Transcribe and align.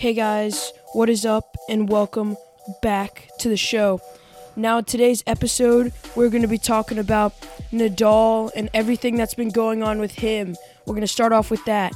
Hey 0.00 0.14
guys, 0.14 0.72
what 0.94 1.10
is 1.10 1.26
up, 1.26 1.58
and 1.68 1.86
welcome 1.86 2.38
back 2.80 3.28
to 3.40 3.50
the 3.50 3.56
show. 3.58 4.00
Now, 4.56 4.80
today's 4.80 5.22
episode, 5.26 5.92
we're 6.16 6.30
going 6.30 6.40
to 6.40 6.48
be 6.48 6.56
talking 6.56 6.98
about 6.98 7.38
Nadal 7.70 8.50
and 8.56 8.70
everything 8.72 9.16
that's 9.16 9.34
been 9.34 9.50
going 9.50 9.82
on 9.82 10.00
with 10.00 10.12
him. 10.12 10.56
We're 10.86 10.94
going 10.94 11.02
to 11.02 11.06
start 11.06 11.34
off 11.34 11.50
with 11.50 11.62
that. 11.66 11.92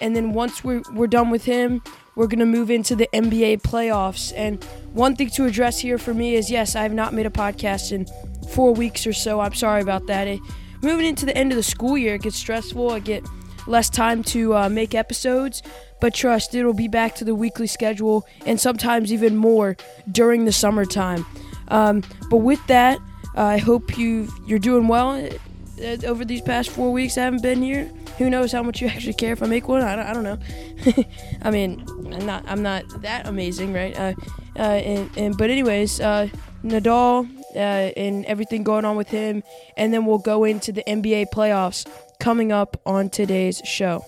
And 0.00 0.16
then 0.16 0.32
once 0.32 0.64
we're, 0.64 0.82
we're 0.94 1.06
done 1.06 1.30
with 1.30 1.44
him, 1.44 1.80
we're 2.16 2.26
going 2.26 2.40
to 2.40 2.44
move 2.44 2.72
into 2.72 2.96
the 2.96 3.08
NBA 3.14 3.62
playoffs. 3.62 4.32
And 4.34 4.64
one 4.92 5.14
thing 5.14 5.30
to 5.30 5.44
address 5.44 5.78
here 5.78 5.96
for 5.96 6.12
me 6.12 6.34
is 6.34 6.50
yes, 6.50 6.74
I 6.74 6.82
have 6.82 6.92
not 6.92 7.14
made 7.14 7.24
a 7.24 7.30
podcast 7.30 7.92
in 7.92 8.08
four 8.48 8.74
weeks 8.74 9.06
or 9.06 9.12
so. 9.12 9.38
I'm 9.38 9.54
sorry 9.54 9.80
about 9.80 10.08
that. 10.08 10.26
It, 10.26 10.40
moving 10.82 11.06
into 11.06 11.24
the 11.24 11.38
end 11.38 11.52
of 11.52 11.56
the 11.56 11.62
school 11.62 11.96
year, 11.96 12.16
it 12.16 12.22
gets 12.22 12.34
stressful. 12.34 12.90
I 12.90 12.98
get 12.98 13.24
less 13.66 13.88
time 13.88 14.22
to 14.22 14.54
uh, 14.54 14.68
make 14.68 14.94
episodes, 14.94 15.62
but 16.04 16.12
trust, 16.12 16.54
it'll 16.54 16.74
be 16.74 16.86
back 16.86 17.14
to 17.14 17.24
the 17.24 17.34
weekly 17.34 17.66
schedule 17.66 18.26
and 18.44 18.60
sometimes 18.60 19.10
even 19.10 19.38
more 19.38 19.74
during 20.12 20.44
the 20.44 20.52
summertime. 20.52 21.24
Um, 21.68 22.02
but 22.28 22.42
with 22.48 22.60
that, 22.66 22.98
uh, 23.34 23.44
I 23.44 23.56
hope 23.56 23.96
you 23.96 24.28
you're 24.46 24.58
doing 24.58 24.86
well 24.86 25.12
uh, 25.12 25.96
over 26.04 26.26
these 26.26 26.42
past 26.42 26.68
four 26.68 26.92
weeks. 26.92 27.16
I 27.16 27.22
haven't 27.22 27.40
been 27.40 27.62
here. 27.62 27.90
Who 28.18 28.28
knows 28.28 28.52
how 28.52 28.62
much 28.62 28.82
you 28.82 28.88
actually 28.94 29.14
care 29.14 29.32
if 29.32 29.42
I 29.42 29.46
make 29.46 29.66
one? 29.66 29.80
I 29.80 29.96
don't, 29.96 30.06
I 30.06 30.12
don't 30.12 30.24
know. 30.24 31.04
I 31.42 31.50
mean, 31.50 31.82
I'm 32.12 32.26
not 32.26 32.44
I'm 32.46 32.62
not 32.62 32.84
that 33.00 33.26
amazing, 33.26 33.72
right? 33.72 33.98
Uh, 33.98 34.12
uh, 34.58 34.60
and, 34.60 35.10
and 35.16 35.38
but 35.38 35.48
anyways, 35.48 36.00
uh, 36.00 36.28
Nadal 36.62 37.26
uh, 37.56 37.58
and 37.58 38.26
everything 38.26 38.62
going 38.62 38.84
on 38.84 38.96
with 38.96 39.08
him, 39.08 39.42
and 39.78 39.90
then 39.94 40.04
we'll 40.04 40.18
go 40.18 40.44
into 40.44 40.70
the 40.70 40.82
NBA 40.86 41.28
playoffs 41.32 41.88
coming 42.20 42.52
up 42.52 42.78
on 42.84 43.08
today's 43.08 43.62
show. 43.64 44.04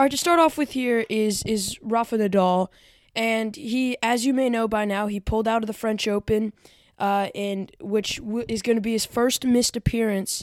All 0.00 0.04
right, 0.04 0.10
to 0.12 0.16
start 0.16 0.40
off 0.40 0.56
with 0.56 0.70
here 0.70 1.04
is 1.10 1.42
is 1.42 1.78
Rafa 1.82 2.16
Nadal, 2.16 2.68
and 3.14 3.54
he, 3.54 3.98
as 4.02 4.24
you 4.24 4.32
may 4.32 4.48
know 4.48 4.66
by 4.66 4.86
now, 4.86 5.08
he 5.08 5.20
pulled 5.20 5.46
out 5.46 5.62
of 5.62 5.66
the 5.66 5.74
French 5.74 6.08
Open, 6.08 6.54
uh, 6.98 7.28
and 7.34 7.70
which 7.82 8.16
w- 8.16 8.46
is 8.48 8.62
going 8.62 8.78
to 8.78 8.80
be 8.80 8.92
his 8.92 9.04
first 9.04 9.44
missed 9.44 9.76
appearance 9.76 10.42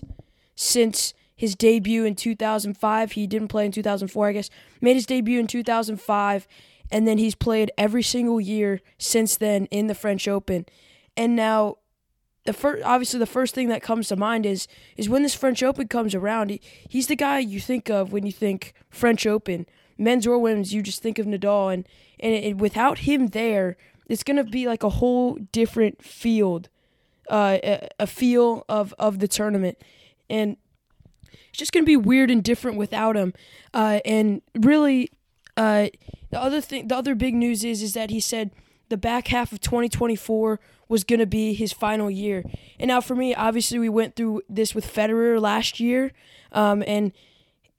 since 0.54 1.16
his 1.36 1.56
debut 1.56 2.06
in 2.06 2.14
2005. 2.14 3.14
He 3.14 3.26
didn't 3.26 3.48
play 3.48 3.66
in 3.66 3.72
2004, 3.72 4.28
I 4.28 4.32
guess. 4.34 4.52
Made 4.80 4.94
his 4.94 5.08
debut 5.08 5.40
in 5.40 5.48
2005, 5.48 6.48
and 6.92 7.08
then 7.08 7.18
he's 7.18 7.34
played 7.34 7.72
every 7.80 8.04
single 8.04 8.40
year 8.40 8.80
since 9.00 9.38
then 9.38 9.66
in 9.72 9.88
the 9.88 9.96
French 9.96 10.28
Open. 10.28 10.68
And 11.16 11.36
now, 11.36 11.78
the 12.48 12.54
first, 12.54 12.82
obviously, 12.86 13.20
the 13.20 13.26
first 13.26 13.54
thing 13.54 13.68
that 13.68 13.84
comes 13.84 14.08
to 14.08 14.16
mind 14.16 14.46
is 14.46 14.70
is 14.96 15.10
when 15.10 15.22
this 15.22 15.36
French 15.36 15.62
Open 15.62 15.90
comes 15.90 16.16
around. 16.16 16.50
He, 16.50 16.62
he's 16.88 17.08
the 17.08 17.16
guy 17.18 17.40
you 17.40 17.60
think 17.60 17.90
of 17.90 18.14
when 18.14 18.26
you 18.26 18.32
think 18.32 18.74
French 18.90 19.28
Open, 19.28 19.66
men's 19.98 20.26
or 20.26 20.40
women's. 20.40 20.74
You 20.74 20.82
just 20.82 21.02
think 21.02 21.20
of 21.20 21.26
Nadal, 21.26 21.74
and 21.74 21.86
and 22.22 22.34
it, 22.34 22.58
without 22.58 23.00
him 23.00 23.28
there, 23.28 23.76
it's 24.08 24.24
gonna 24.24 24.46
be 24.46 24.66
like 24.66 24.82
a 24.82 24.90
whole 24.90 25.36
different 25.52 26.02
field, 26.02 26.70
uh, 27.30 27.58
a, 27.62 27.90
a 28.00 28.08
feel 28.08 28.64
of 28.70 28.94
of 28.98 29.20
the 29.20 29.28
tournament, 29.28 29.78
and 30.30 30.56
it's 31.50 31.60
just 31.60 31.74
gonna 31.74 31.86
be 31.86 31.98
weird 31.98 32.32
and 32.32 32.46
different 32.46 32.78
without 32.78 33.18
him. 33.18 33.34
Uh, 33.74 34.00
and 34.06 34.42
really, 34.56 35.12
uh, 35.58 35.88
the 36.30 36.42
other 36.42 36.62
thing, 36.62 36.88
the 36.88 36.96
other 36.96 37.14
big 37.14 37.36
news 37.36 37.66
is 37.66 37.82
is 37.84 37.94
that 37.94 38.10
he 38.10 38.22
said 38.22 38.52
the 38.90 38.98
back 38.98 39.28
half 39.28 39.52
of 39.52 39.62
2024 39.62 40.60
was 40.88 41.04
going 41.04 41.20
to 41.20 41.26
be 41.26 41.54
his 41.54 41.74
final 41.74 42.10
year. 42.10 42.44
And 42.80 42.88
now 42.88 43.02
for 43.02 43.16
me, 43.16 43.36
obviously 43.36 43.80
we 43.80 43.90
went 43.90 44.16
through 44.16 44.44
this 44.50 44.74
with 44.74 44.92
Federer 44.92 45.40
last 45.40 45.80
year, 45.80 46.12
um, 46.52 46.84
and 46.88 47.12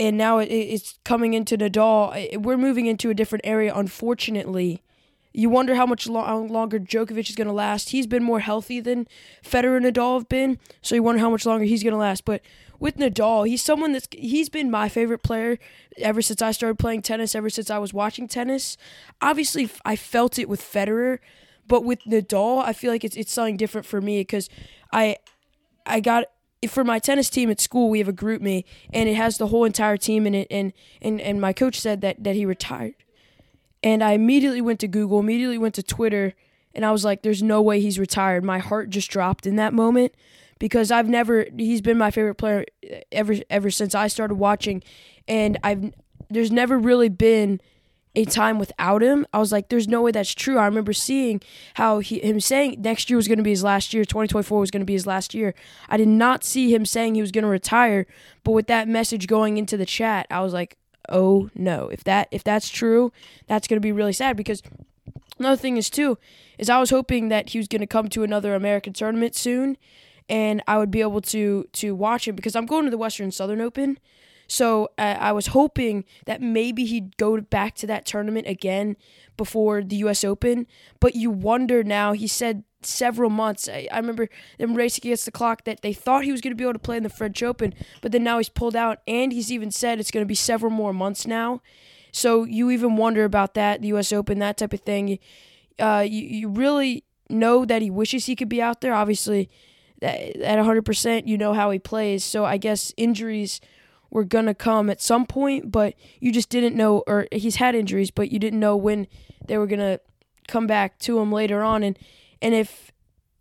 and 0.01 0.17
now 0.17 0.39
it, 0.39 0.47
it's 0.47 0.99
coming 1.05 1.35
into 1.35 1.57
Nadal. 1.57 2.41
We're 2.41 2.59
moving 2.59 2.87
into 2.87 3.11
a 3.11 3.15
different 3.15 3.47
area, 3.47 3.75
unfortunately. 3.75 4.83
You 5.33 5.51
wonder 5.51 5.75
how 5.75 5.87
much 5.87 6.07
lo- 6.07 6.43
longer 6.43 6.79
Djokovic 6.79 7.29
is 7.29 7.37
going 7.37 7.49
to 7.49 7.53
last. 7.53 7.91
He's 7.91 8.07
been 8.07 8.23
more 8.23 8.41
healthy 8.41 8.81
than 8.81 9.07
Federer 9.45 9.77
and 9.77 9.87
Nadal 9.87 10.15
have 10.15 10.29
been, 10.29 10.59
so 10.83 10.95
you 10.95 11.03
wonder 11.03 11.21
how 11.21 11.31
much 11.31 11.47
longer 11.47 11.65
he's 11.65 11.83
going 11.83 11.93
to 11.93 11.99
last. 11.99 12.25
But 12.25 12.43
with 12.79 12.97
Nadal, 12.97 13.49
he's 13.49 13.63
someone 13.63 13.93
that's 13.93 14.09
he's 14.13 14.49
been 14.49 14.71
my 14.71 14.89
favorite 14.89 15.23
player 15.23 15.59
ever 15.99 16.23
since 16.23 16.41
I 16.41 16.53
started 16.53 16.79
playing 16.79 17.03
tennis, 17.03 17.35
ever 17.35 17.51
since 17.51 17.71
I 17.71 17.79
was 17.79 17.93
watching 17.93 18.29
tennis. 18.29 18.77
Obviously, 19.21 19.69
I 19.85 19.97
felt 19.97 20.39
it 20.39 20.49
with 20.49 20.61
Federer, 20.61 21.19
but 21.67 21.85
with 21.85 22.01
Nadal, 22.05 22.63
I 22.63 22.73
feel 22.73 22.93
like 22.93 23.05
it's 23.05 23.17
it's 23.17 23.33
something 23.33 23.57
different 23.57 23.87
for 23.87 24.01
me 24.01 24.21
because 24.21 24.49
I 24.93 25.17
I 25.85 26.01
got 26.01 26.25
for 26.69 26.85
my 26.85 26.99
tennis 26.99 27.31
team 27.31 27.51
at 27.51 27.61
school, 27.61 27.89
we 27.89 27.99
have 27.99 28.09
a 28.09 28.13
GroupMe 28.13 28.65
and 28.93 29.09
it 29.09 29.15
has 29.15 29.39
the 29.39 29.49
whole 29.49 29.65
entire 29.65 29.97
team 29.97 30.27
in 30.27 30.35
it 30.35 30.47
and 30.51 30.73
and 31.03 31.21
and 31.21 31.41
my 31.41 31.53
coach 31.53 31.81
said 31.81 32.01
that 32.03 32.23
that 32.23 32.37
he 32.37 32.47
retired. 32.47 32.95
And 33.83 34.03
I 34.03 34.13
immediately 34.13 34.61
went 34.61 34.81
to 34.81 34.89
Google, 34.89 35.21
immediately 35.21 35.59
went 35.59 35.75
to 35.77 35.85
Twitter, 35.85 36.35
and 36.75 36.85
I 36.85 36.93
was 36.93 37.05
like 37.05 37.23
there's 37.23 37.43
no 37.43 37.61
way 37.61 37.81
he's 37.81 37.99
retired. 37.99 38.45
My 38.45 38.59
heart 38.59 38.91
just 38.91 39.11
dropped 39.11 39.47
in 39.47 39.57
that 39.57 39.73
moment 39.73 40.15
because 40.59 40.91
I've 40.91 41.09
never 41.09 41.47
he's 41.57 41.81
been 41.81 41.99
my 41.99 42.11
favorite 42.11 42.37
player 42.37 42.65
ever 43.13 43.37
ever 43.51 43.71
since 43.71 43.95
I 43.95 44.09
started 44.09 44.35
watching 44.35 44.83
and 45.27 45.59
I've 45.63 45.93
there's 46.31 46.51
never 46.53 46.79
really 46.79 47.09
been 47.09 47.61
a 48.15 48.25
time 48.25 48.59
without 48.59 49.03
him. 49.03 49.27
I 49.33 49.39
was 49.39 49.53
like, 49.53 49.69
there's 49.69 49.87
no 49.87 50.03
way 50.03 50.11
that's 50.11 50.35
true. 50.35 50.59
I 50.59 50.65
remember 50.65 50.93
seeing 50.93 51.41
how 51.75 52.01
he 52.01 52.19
him 52.19 52.41
saying 52.41 52.81
next 52.81 53.09
year 53.09 53.17
was 53.17 53.29
going 53.29 53.39
to 53.39 53.45
be 53.45 53.51
his 53.51 53.63
last 53.63 53.95
year, 53.95 54.05
2024 54.05 54.59
was 54.59 54.71
going 54.71 54.81
to 54.81 54.87
be 54.87 54.95
his 54.95 55.07
last 55.07 55.35
year. 55.35 55.55
I 55.89 55.97
did 55.97 56.09
not 56.09 56.43
see 56.43 56.75
him 56.75 56.85
saying 56.85 57.15
he 57.15 57.21
was 57.21 57.31
going 57.31 57.45
to 57.45 57.51
retire, 57.51 58.07
but 58.45 58.53
with 58.53 58.67
that 58.67 58.89
message 58.89 59.27
going 59.27 59.57
into 59.57 59.77
the 59.77 59.87
chat, 59.87 60.27
I 60.31 60.41
was 60.41 60.53
like, 60.53 60.77
oh 61.09 61.49
no, 61.55 61.89
if 61.89 62.03
that 62.05 62.29
if 62.31 62.43
that's 62.43 62.69
true, 62.69 63.13
that's 63.47 63.69
going 63.69 63.77
to 63.77 63.87
be 63.87 63.93
really 63.93 64.13
sad 64.13 64.37
because 64.37 64.63
another 65.39 65.57
thing 65.57 65.77
is 65.77 65.89
too 65.89 66.19
is 66.59 66.69
I 66.69 66.81
was 66.81 66.91
hoping 66.91 67.29
that 67.29 67.51
he 67.51 67.59
was 67.59 67.69
going 67.69 67.81
to 67.83 67.87
come 67.87 68.09
to 68.09 68.25
another 68.25 68.55
American 68.55 68.93
tournament 68.93 69.37
soon 69.37 69.77
and 70.29 70.63
I 70.67 70.79
would 70.79 70.91
be 70.91 71.01
able 71.01 71.21
to 71.23 71.67
to 71.73 71.95
watch 71.95 72.29
him 72.29 72.37
because 72.37 72.57
I'm 72.57 72.67
going 72.67 72.85
to 72.85 72.91
the 72.91 72.99
Western 72.99 73.31
Southern 73.31 73.61
Open. 73.61 73.99
So 74.51 74.89
uh, 74.97 75.17
I 75.21 75.33
was 75.33 75.49
hoping 75.49 76.05
that 76.25 76.41
maybe 76.41 76.87
he'd 76.87 77.19
go 77.19 77.39
back 77.41 77.75
to 77.77 77.87
that 77.87 78.07
tournament 78.07 78.47
again 78.47 78.97
before 79.37 79.83
the 79.83 79.97
U.S. 79.97 80.25
Open. 80.25 80.67
But 81.01 81.15
you 81.15 81.31
wonder 81.31 81.85
now. 81.85 82.13
He 82.13 82.27
said 82.27 82.65
several 82.83 83.29
months. 83.29 83.69
I, 83.69 83.89
I 83.93 83.99
remember 83.99 84.29
them 84.59 84.75
racing 84.75 85.03
against 85.07 85.27
the 85.27 85.33
clock 85.33 85.65
that 85.65 85.83
they 85.83 85.93
thought 85.93 86.25
he 86.25 86.33
was 86.33 86.41
going 86.41 86.53
to 86.53 86.57
be 86.57 86.65
able 86.65 86.73
to 86.73 86.79
play 86.79 86.97
in 86.97 87.03
the 87.03 87.11
French 87.11 87.43
Open, 87.43 87.75
but 88.01 88.11
then 88.11 88.25
now 88.25 88.39
he's 88.39 88.49
pulled 88.49 88.77
out, 88.77 89.01
and 89.07 89.33
he's 89.33 89.53
even 89.53 89.71
said 89.71 90.01
it's 90.01 90.11
going 90.11 90.25
to 90.25 90.29
be 90.29 90.35
several 90.35 90.71
more 90.71 90.95
months 90.95 91.27
now. 91.27 91.61
So 92.11 92.45
you 92.45 92.71
even 92.71 92.97
wonder 92.97 93.25
about 93.25 93.55
that, 93.55 93.83
the 93.83 93.89
U.S. 93.89 94.13
Open, 94.13 94.39
that 94.39 94.57
type 94.57 94.73
of 94.73 94.81
thing. 94.81 95.19
Uh, 95.79 96.05
you, 96.09 96.23
you 96.23 96.49
really 96.49 97.05
know 97.29 97.65
that 97.65 97.83
he 97.83 97.91
wishes 97.91 98.27
he 98.27 98.35
could 98.35 98.49
be 98.49 98.63
out 98.63 98.81
there. 98.81 98.95
Obviously, 98.95 99.51
at 100.03 100.37
100%, 100.37 101.27
you 101.27 101.39
know 101.39 101.55
how 101.55 101.71
he 101.71 101.79
plays. 101.79 102.25
So 102.25 102.45
I 102.45 102.57
guess 102.57 102.93
injuries 102.97 103.61
were 104.11 104.25
going 104.25 104.47
to 104.47 104.55
come 104.55 104.89
at 104.91 105.03
some 105.03 105.27
point, 105.27 105.71
but 105.71 105.95
you 106.21 106.33
just 106.33 106.49
didn't 106.49 106.77
know, 106.77 107.03
or 107.07 107.27
he's 107.33 107.57
had 107.57 107.75
injuries, 107.75 108.11
but 108.11 108.31
you 108.31 108.39
didn't 108.39 108.61
know 108.61 108.77
when 108.77 109.07
they 109.47 109.59
were 109.59 109.67
going 109.67 109.81
to 109.81 110.01
come 110.47 110.67
back 110.67 110.99
to 111.01 111.19
him 111.19 111.31
later 111.31 111.63
on. 111.63 111.83
And, 111.83 111.99
and 112.41 112.55
if, 112.55 112.91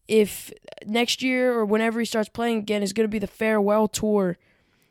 if 0.08 0.52
next 0.86 1.22
year 1.22 1.54
or 1.54 1.66
whenever 1.66 2.00
he 2.00 2.06
starts 2.06 2.30
playing 2.30 2.60
again 2.60 2.84
is 2.84 2.94
going 2.94 3.06
to 3.06 3.12
be 3.12 3.20
the 3.20 3.28
farewell 3.28 3.88
tour, 3.88 4.38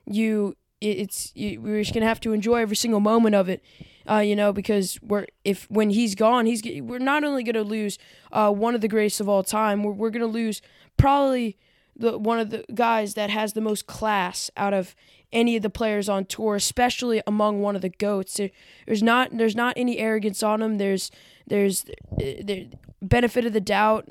you, 0.06 0.56
it's, 0.80 1.32
we're 1.36 1.80
just 1.80 1.92
to 2.02 2.08
have 2.08 2.20
to 2.20 2.32
enjoy 2.32 2.56
every 2.56 2.76
single 2.76 3.00
moment 3.00 3.34
of 3.34 3.48
it. 3.48 3.62
Uh, 4.08 4.18
you 4.18 4.36
know, 4.36 4.52
because 4.52 5.00
we're 5.02 5.26
if 5.44 5.68
when 5.68 5.90
he's 5.90 6.14
gone, 6.14 6.46
he's 6.46 6.62
we're 6.82 7.00
not 7.00 7.24
only 7.24 7.42
to 7.54 7.64
lose 7.64 7.98
uh, 8.30 8.50
one 8.50 8.74
of 8.74 8.80
the 8.80 8.88
greatest 8.88 9.20
of 9.20 9.28
all 9.28 9.42
time, 9.42 9.82
we're, 9.82 9.92
we're 9.92 10.10
to 10.20 10.26
lose 10.26 10.62
probably 10.96 11.56
the 11.96 12.16
one 12.16 12.38
of 12.38 12.50
the 12.50 12.64
guys 12.72 13.14
that 13.14 13.30
has 13.30 13.54
the 13.54 13.60
most 13.60 13.86
class 13.86 14.50
out 14.56 14.72
of 14.72 14.94
any 15.32 15.56
of 15.56 15.62
the 15.62 15.70
players 15.70 16.08
on 16.08 16.24
tour, 16.24 16.54
especially 16.54 17.20
among 17.26 17.62
one 17.62 17.74
of 17.74 17.82
the 17.82 17.88
goats. 17.88 18.34
There, 18.34 18.50
there's 18.86 19.02
not 19.02 19.36
there's 19.36 19.56
not 19.56 19.74
any 19.76 19.98
arrogance 19.98 20.42
on 20.42 20.62
him. 20.62 20.78
There's 20.78 21.10
there's 21.46 21.84
the 22.16 22.68
benefit 23.02 23.44
of 23.44 23.52
the 23.52 23.60
doubt, 23.60 24.08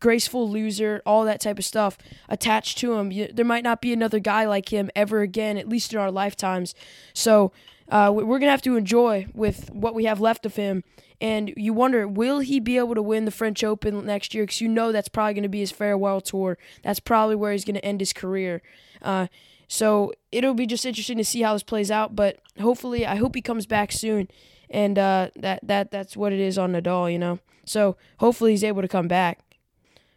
graceful 0.00 0.50
loser, 0.50 1.02
all 1.06 1.24
that 1.24 1.40
type 1.40 1.58
of 1.58 1.64
stuff 1.64 1.98
attached 2.28 2.78
to 2.78 2.94
him. 2.94 3.28
There 3.32 3.44
might 3.44 3.64
not 3.64 3.80
be 3.80 3.92
another 3.92 4.18
guy 4.18 4.46
like 4.46 4.72
him 4.72 4.90
ever 4.94 5.20
again, 5.20 5.56
at 5.58 5.68
least 5.68 5.92
in 5.92 5.98
our 5.98 6.10
lifetimes. 6.10 6.74
So 7.14 7.52
uh, 7.88 8.10
we're 8.14 8.38
gonna 8.38 8.50
have 8.50 8.62
to 8.62 8.76
enjoy 8.76 9.26
with 9.34 9.70
what 9.70 9.94
we 9.94 10.04
have 10.04 10.20
left 10.20 10.46
of 10.46 10.56
him. 10.56 10.84
And 11.20 11.52
you 11.56 11.72
wonder, 11.72 12.08
will 12.08 12.40
he 12.40 12.58
be 12.58 12.78
able 12.78 12.96
to 12.96 13.02
win 13.02 13.26
the 13.26 13.30
French 13.30 13.62
Open 13.62 14.04
next 14.04 14.34
year? 14.34 14.42
Because 14.42 14.60
you 14.60 14.68
know 14.68 14.90
that's 14.90 15.08
probably 15.08 15.34
to 15.40 15.48
be 15.48 15.60
his 15.60 15.70
farewell 15.70 16.20
tour. 16.20 16.58
That's 16.82 16.98
probably 16.98 17.36
where 17.36 17.52
he's 17.52 17.64
to 17.76 17.84
end 17.84 18.00
his 18.00 18.12
career. 18.12 18.60
Uh, 19.00 19.28
so 19.68 20.12
it'll 20.32 20.54
be 20.54 20.66
just 20.66 20.84
interesting 20.84 21.18
to 21.18 21.24
see 21.24 21.42
how 21.42 21.52
this 21.52 21.62
plays 21.62 21.92
out. 21.92 22.16
But 22.16 22.40
hopefully, 22.60 23.06
I 23.06 23.16
hope 23.16 23.36
he 23.36 23.40
comes 23.40 23.66
back 23.66 23.92
soon. 23.92 24.28
And 24.68 24.98
uh, 24.98 25.28
that 25.36 25.60
that 25.62 25.90
that's 25.92 26.16
what 26.16 26.32
it 26.32 26.40
is 26.40 26.58
on 26.58 26.72
Nadal, 26.72 27.12
you 27.12 27.18
know. 27.18 27.38
So 27.64 27.96
hopefully 28.18 28.50
he's 28.50 28.64
able 28.64 28.82
to 28.82 28.88
come 28.88 29.06
back. 29.06 29.38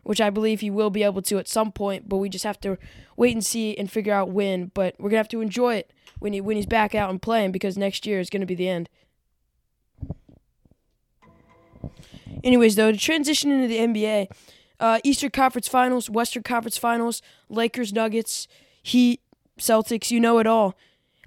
Which 0.05 0.21
I 0.21 0.29
believe 0.29 0.61
he 0.61 0.69
will 0.69 0.89
be 0.89 1.03
able 1.03 1.21
to 1.23 1.37
at 1.37 1.47
some 1.47 1.71
point. 1.71 2.07
But 2.07 2.17
we 2.17 2.29
just 2.29 2.45
have 2.45 2.59
to 2.61 2.77
wait 3.17 3.33
and 3.33 3.45
see 3.45 3.75
and 3.77 3.91
figure 3.91 4.13
out 4.13 4.29
when. 4.29 4.71
But 4.73 4.95
we're 4.99 5.09
gonna 5.09 5.17
have 5.17 5.27
to 5.29 5.41
enjoy 5.41 5.75
it 5.75 5.91
when 6.19 6.31
he 6.33 6.41
when 6.41 6.55
he's 6.55 6.65
back 6.65 6.95
out 6.95 7.09
and 7.09 7.21
playing 7.21 7.51
because 7.51 7.77
next 7.77 8.05
year 8.05 8.19
is 8.19 8.29
gonna 8.29 8.45
be 8.45 8.55
the 8.55 8.69
end. 8.69 8.89
Anyways, 12.43 12.75
though, 12.75 12.91
to 12.91 12.97
transition 12.97 13.51
into 13.51 13.67
the 13.67 13.79
NBA, 13.79 14.27
uh, 14.79 14.99
Eastern 15.03 15.31
Conference 15.31 15.67
Finals, 15.67 16.09
Western 16.09 16.43
Conference 16.43 16.77
Finals, 16.77 17.23
Lakers, 17.49 17.91
Nuggets, 17.91 18.47
Heat, 18.83 19.21
Celtics, 19.59 20.11
you 20.11 20.19
know 20.19 20.37
it 20.37 20.45
all. 20.45 20.75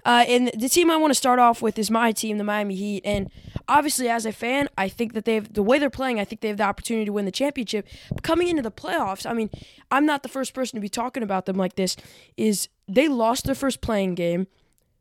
Uh, 0.05 0.25
and 0.27 0.51
the 0.57 0.69
team 0.69 0.89
I 0.89 0.97
want 0.97 1.11
to 1.11 1.15
start 1.15 1.39
off 1.39 1.61
with 1.61 1.77
is 1.77 1.91
my 1.91 2.11
team, 2.11 2.37
the 2.37 2.43
Miami 2.43 2.75
Heat. 2.75 3.01
And 3.05 3.29
obviously, 3.67 4.09
as 4.09 4.25
a 4.25 4.31
fan, 4.31 4.69
I 4.77 4.89
think 4.89 5.13
that 5.13 5.25
they 5.25 5.35
have 5.35 5.53
the 5.53 5.63
way 5.63 5.79
they're 5.79 5.89
playing. 5.89 6.19
I 6.19 6.25
think 6.25 6.41
they 6.41 6.47
have 6.47 6.57
the 6.57 6.63
opportunity 6.63 7.05
to 7.05 7.13
win 7.13 7.25
the 7.25 7.31
championship. 7.31 7.87
But 8.09 8.23
coming 8.23 8.47
into 8.47 8.61
the 8.61 8.71
playoffs, 8.71 9.29
I 9.29 9.33
mean, 9.33 9.49
I'm 9.91 10.05
not 10.05 10.23
the 10.23 10.29
first 10.29 10.53
person 10.53 10.77
to 10.77 10.81
be 10.81 10.89
talking 10.89 11.23
about 11.23 11.45
them 11.45 11.57
like 11.57 11.75
this. 11.75 11.95
Is 12.37 12.69
they 12.87 13.07
lost 13.07 13.45
their 13.45 13.55
first 13.55 13.81
play-in 13.81 14.15
game, 14.15 14.47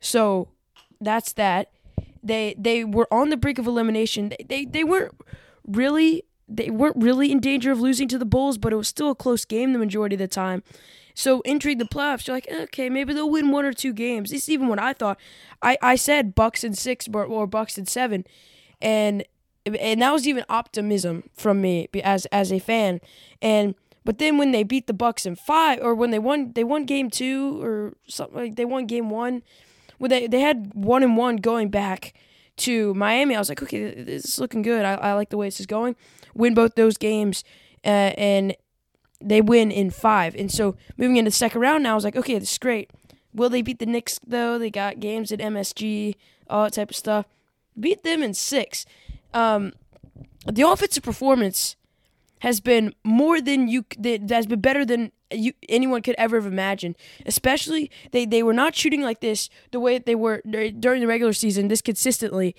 so 0.00 0.48
that's 1.00 1.32
that. 1.34 1.70
They 2.22 2.54
they 2.58 2.84
were 2.84 3.12
on 3.12 3.30
the 3.30 3.36
brink 3.36 3.58
of 3.58 3.66
elimination. 3.66 4.30
They 4.30 4.44
they, 4.48 4.64
they 4.64 4.84
weren't 4.84 5.14
really 5.66 6.24
they 6.48 6.70
weren't 6.70 6.96
really 6.96 7.30
in 7.30 7.40
danger 7.40 7.70
of 7.70 7.80
losing 7.80 8.08
to 8.08 8.18
the 8.18 8.24
Bulls, 8.24 8.58
but 8.58 8.72
it 8.72 8.76
was 8.76 8.88
still 8.88 9.10
a 9.10 9.14
close 9.14 9.44
game 9.44 9.72
the 9.72 9.78
majority 9.78 10.14
of 10.14 10.18
the 10.18 10.28
time. 10.28 10.62
So 11.18 11.42
entering 11.44 11.78
the 11.78 11.84
playoffs, 11.84 12.28
you're 12.28 12.36
like, 12.36 12.46
okay, 12.48 12.88
maybe 12.88 13.12
they'll 13.12 13.28
win 13.28 13.50
one 13.50 13.64
or 13.64 13.72
two 13.72 13.92
games. 13.92 14.30
This 14.30 14.44
is 14.44 14.50
even 14.50 14.68
what 14.68 14.78
I 14.78 14.92
thought. 14.92 15.18
I, 15.60 15.76
I 15.82 15.96
said 15.96 16.36
Bucks 16.36 16.62
and 16.62 16.78
six 16.78 17.08
or, 17.12 17.24
or 17.24 17.48
Bucks 17.48 17.76
and 17.76 17.88
seven, 17.88 18.24
and 18.80 19.24
and 19.66 20.00
that 20.00 20.12
was 20.12 20.28
even 20.28 20.44
optimism 20.48 21.28
from 21.34 21.60
me 21.60 21.88
as 22.04 22.26
as 22.26 22.52
a 22.52 22.60
fan. 22.60 23.00
And 23.42 23.74
but 24.04 24.18
then 24.18 24.38
when 24.38 24.52
they 24.52 24.62
beat 24.62 24.86
the 24.86 24.92
Bucks 24.92 25.26
in 25.26 25.34
five, 25.34 25.80
or 25.82 25.92
when 25.92 26.12
they 26.12 26.20
won, 26.20 26.52
they 26.52 26.62
won 26.62 26.84
game 26.84 27.10
two 27.10 27.60
or 27.64 27.94
something 28.06 28.38
like 28.38 28.54
they 28.54 28.64
won 28.64 28.86
game 28.86 29.10
one. 29.10 29.42
When 29.98 30.10
they 30.10 30.28
they 30.28 30.40
had 30.40 30.70
one 30.72 31.02
and 31.02 31.16
one 31.16 31.38
going 31.38 31.68
back 31.68 32.14
to 32.58 32.94
Miami, 32.94 33.34
I 33.34 33.40
was 33.40 33.48
like, 33.48 33.60
okay, 33.64 34.04
this 34.04 34.24
is 34.24 34.38
looking 34.38 34.62
good. 34.62 34.84
I, 34.84 34.94
I 34.94 35.12
like 35.14 35.30
the 35.30 35.36
way 35.36 35.48
this 35.48 35.58
is 35.58 35.66
going. 35.66 35.96
Win 36.34 36.54
both 36.54 36.76
those 36.76 36.96
games, 36.96 37.42
uh, 37.84 38.14
and 38.16 38.54
they 39.20 39.40
win 39.40 39.70
in 39.70 39.90
five. 39.90 40.34
And 40.34 40.50
so 40.50 40.76
moving 40.96 41.16
into 41.16 41.30
the 41.30 41.36
second 41.36 41.60
round 41.60 41.82
now, 41.82 41.92
I 41.92 41.94
was 41.94 42.04
like, 42.04 42.16
okay, 42.16 42.38
this 42.38 42.52
is 42.52 42.58
great. 42.58 42.90
Will 43.34 43.50
they 43.50 43.62
beat 43.62 43.78
the 43.78 43.86
Knicks 43.86 44.20
though? 44.26 44.58
They 44.58 44.70
got 44.70 45.00
games 45.00 45.32
at 45.32 45.40
MSG, 45.40 46.14
all 46.48 46.64
that 46.64 46.72
type 46.74 46.90
of 46.90 46.96
stuff. 46.96 47.26
Beat 47.78 48.02
them 48.02 48.22
in 48.22 48.34
six. 48.34 48.86
Um, 49.34 49.72
the 50.46 50.62
offensive 50.62 51.02
performance 51.02 51.76
has 52.40 52.60
been 52.60 52.94
more 53.04 53.40
than 53.40 53.68
you. 53.68 53.84
That 53.98 54.30
has 54.30 54.46
been 54.46 54.60
better 54.60 54.84
than 54.84 55.12
you 55.32 55.52
anyone 55.68 56.02
could 56.02 56.14
ever 56.18 56.36
have 56.36 56.50
imagined. 56.50 56.96
Especially 57.26 57.90
they 58.12 58.24
they 58.24 58.42
were 58.42 58.52
not 58.52 58.74
shooting 58.74 59.02
like 59.02 59.20
this 59.20 59.50
the 59.72 59.80
way 59.80 59.98
that 59.98 60.06
they 60.06 60.14
were 60.14 60.42
during 60.42 61.00
the 61.00 61.06
regular 61.06 61.32
season 61.32 61.68
this 61.68 61.82
consistently, 61.82 62.56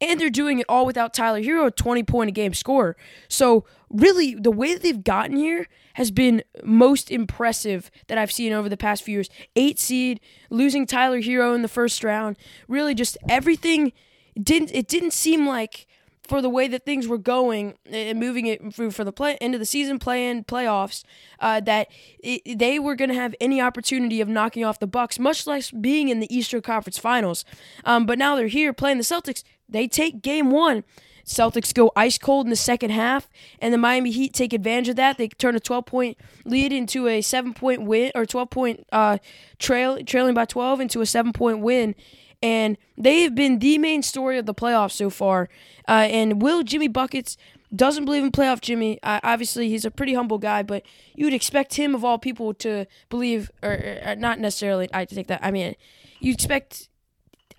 and 0.00 0.20
they're 0.20 0.30
doing 0.30 0.58
it 0.58 0.66
all 0.68 0.86
without 0.86 1.12
Tyler 1.14 1.40
Herro, 1.40 1.66
a 1.66 1.70
twenty 1.70 2.02
point 2.02 2.28
a 2.28 2.32
game 2.32 2.54
scorer. 2.54 2.96
So 3.28 3.64
really, 3.88 4.34
the 4.34 4.50
way 4.50 4.72
that 4.74 4.82
they've 4.82 5.02
gotten 5.02 5.36
here 5.36 5.68
has 5.94 6.10
been 6.10 6.42
most 6.62 7.10
impressive 7.10 7.90
that 8.06 8.18
I've 8.18 8.32
seen 8.32 8.52
over 8.52 8.68
the 8.68 8.76
past 8.76 9.02
few 9.02 9.14
years. 9.14 9.30
Eight 9.56 9.78
seed, 9.78 10.20
losing 10.48 10.86
Tyler 10.86 11.20
Herro 11.20 11.54
in 11.54 11.62
the 11.62 11.68
first 11.68 12.02
round, 12.04 12.36
really 12.68 12.94
just 12.94 13.18
everything 13.28 13.92
didn't. 14.40 14.70
It 14.72 14.88
didn't 14.88 15.12
seem 15.12 15.46
like 15.46 15.86
for 16.30 16.40
the 16.40 16.48
way 16.48 16.68
that 16.68 16.84
things 16.84 17.08
were 17.08 17.18
going 17.18 17.74
and 17.86 18.20
moving 18.20 18.46
it 18.46 18.72
for, 18.72 18.88
for 18.92 19.02
the 19.02 19.10
play 19.10 19.36
into 19.40 19.58
the 19.58 19.66
season 19.66 19.98
play 19.98 20.28
in 20.28 20.44
playoffs 20.44 21.02
uh, 21.40 21.58
that 21.58 21.88
it, 22.20 22.56
they 22.56 22.78
were 22.78 22.94
going 22.94 23.08
to 23.08 23.16
have 23.16 23.34
any 23.40 23.60
opportunity 23.60 24.20
of 24.20 24.28
knocking 24.28 24.64
off 24.64 24.78
the 24.78 24.86
bucks 24.86 25.18
much 25.18 25.44
less 25.44 25.72
being 25.72 26.08
in 26.08 26.20
the 26.20 26.32
eastern 26.34 26.62
conference 26.62 26.98
finals 26.98 27.44
um, 27.84 28.06
but 28.06 28.16
now 28.16 28.36
they're 28.36 28.46
here 28.46 28.72
playing 28.72 28.96
the 28.96 29.02
celtics 29.02 29.42
they 29.70 29.88
take 29.88 30.22
game 30.22 30.50
one 30.50 30.84
Celtics 31.24 31.72
go 31.72 31.92
ice 31.94 32.18
cold 32.18 32.46
in 32.46 32.50
the 32.50 32.56
second 32.56 32.90
half, 32.90 33.30
and 33.60 33.72
the 33.72 33.78
Miami 33.78 34.10
Heat 34.10 34.34
take 34.34 34.52
advantage 34.52 34.88
of 34.88 34.96
that. 34.96 35.16
They 35.16 35.28
turn 35.28 35.54
a 35.54 35.60
12 35.60 35.86
point 35.86 36.18
lead 36.44 36.72
into 36.72 37.06
a 37.06 37.20
seven 37.20 37.54
point 37.54 37.82
win, 37.82 38.10
or 38.16 38.26
12 38.26 38.50
point 38.50 38.86
uh, 38.90 39.18
trail, 39.58 40.02
trailing 40.04 40.34
by 40.34 40.44
12 40.44 40.80
into 40.80 41.00
a 41.00 41.06
seven 41.06 41.32
point 41.32 41.60
win 41.60 41.94
and 42.42 42.78
they 42.96 43.20
have 43.22 43.34
been 43.34 43.58
the 43.58 43.78
main 43.78 44.02
story 44.02 44.38
of 44.38 44.46
the 44.46 44.54
playoffs 44.54 44.92
so 44.92 45.10
far. 45.10 45.48
Uh, 45.86 46.08
and 46.10 46.40
will 46.40 46.62
Jimmy 46.62 46.88
Buckets 46.88 47.36
doesn't 47.74 48.04
believe 48.04 48.24
in 48.24 48.32
playoff 48.32 48.60
Jimmy. 48.60 48.98
Uh, 49.02 49.20
obviously, 49.22 49.68
he's 49.68 49.84
a 49.84 49.90
pretty 49.90 50.14
humble 50.14 50.38
guy, 50.38 50.62
but 50.62 50.82
you 51.14 51.26
would 51.26 51.34
expect 51.34 51.74
him 51.74 51.94
of 51.94 52.04
all 52.04 52.18
people 52.18 52.54
to 52.54 52.86
believe, 53.10 53.50
or, 53.62 54.00
or 54.06 54.16
not 54.16 54.38
necessarily. 54.38 54.88
I 54.92 55.04
take 55.04 55.26
that. 55.28 55.40
I 55.42 55.50
mean, 55.50 55.74
you 56.18 56.32
expect. 56.32 56.88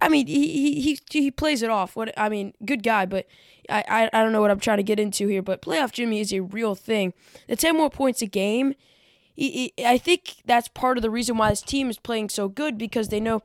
I 0.02 0.10
mean, 0.10 0.28
he 0.28 0.82
he 0.82 1.00
he 1.10 1.32
plays 1.32 1.62
it 1.62 1.70
off. 1.70 1.96
What 1.96 2.12
I 2.18 2.28
mean, 2.28 2.54
good 2.66 2.84
guy, 2.84 3.06
but 3.06 3.28
I, 3.70 3.84
I 3.88 4.10
I 4.12 4.24
don't 4.24 4.32
know 4.32 4.42
what 4.42 4.52
I'm 4.52 4.60
trying 4.60 4.78
to 4.78 4.84
get 4.84 5.00
into 5.00 5.28
here. 5.28 5.42
But 5.42 5.62
playoff 5.62 5.92
Jimmy 5.92 6.20
is 6.20 6.34
a 6.34 6.42
real 6.42 6.76
thing. 6.76 7.14
The 7.48 7.56
ten 7.56 7.78
more 7.78 7.90
points 7.90 8.22
a 8.22 8.28
game 8.28 8.76
I 9.38 9.98
think 9.98 10.36
that's 10.46 10.68
part 10.68 10.98
of 10.98 11.02
the 11.02 11.10
reason 11.10 11.38
why 11.38 11.50
this 11.50 11.62
team 11.62 11.90
is 11.90 11.98
playing 11.98 12.30
so 12.30 12.50
good 12.50 12.78
because 12.78 13.08
they 13.08 13.20
know 13.20 13.42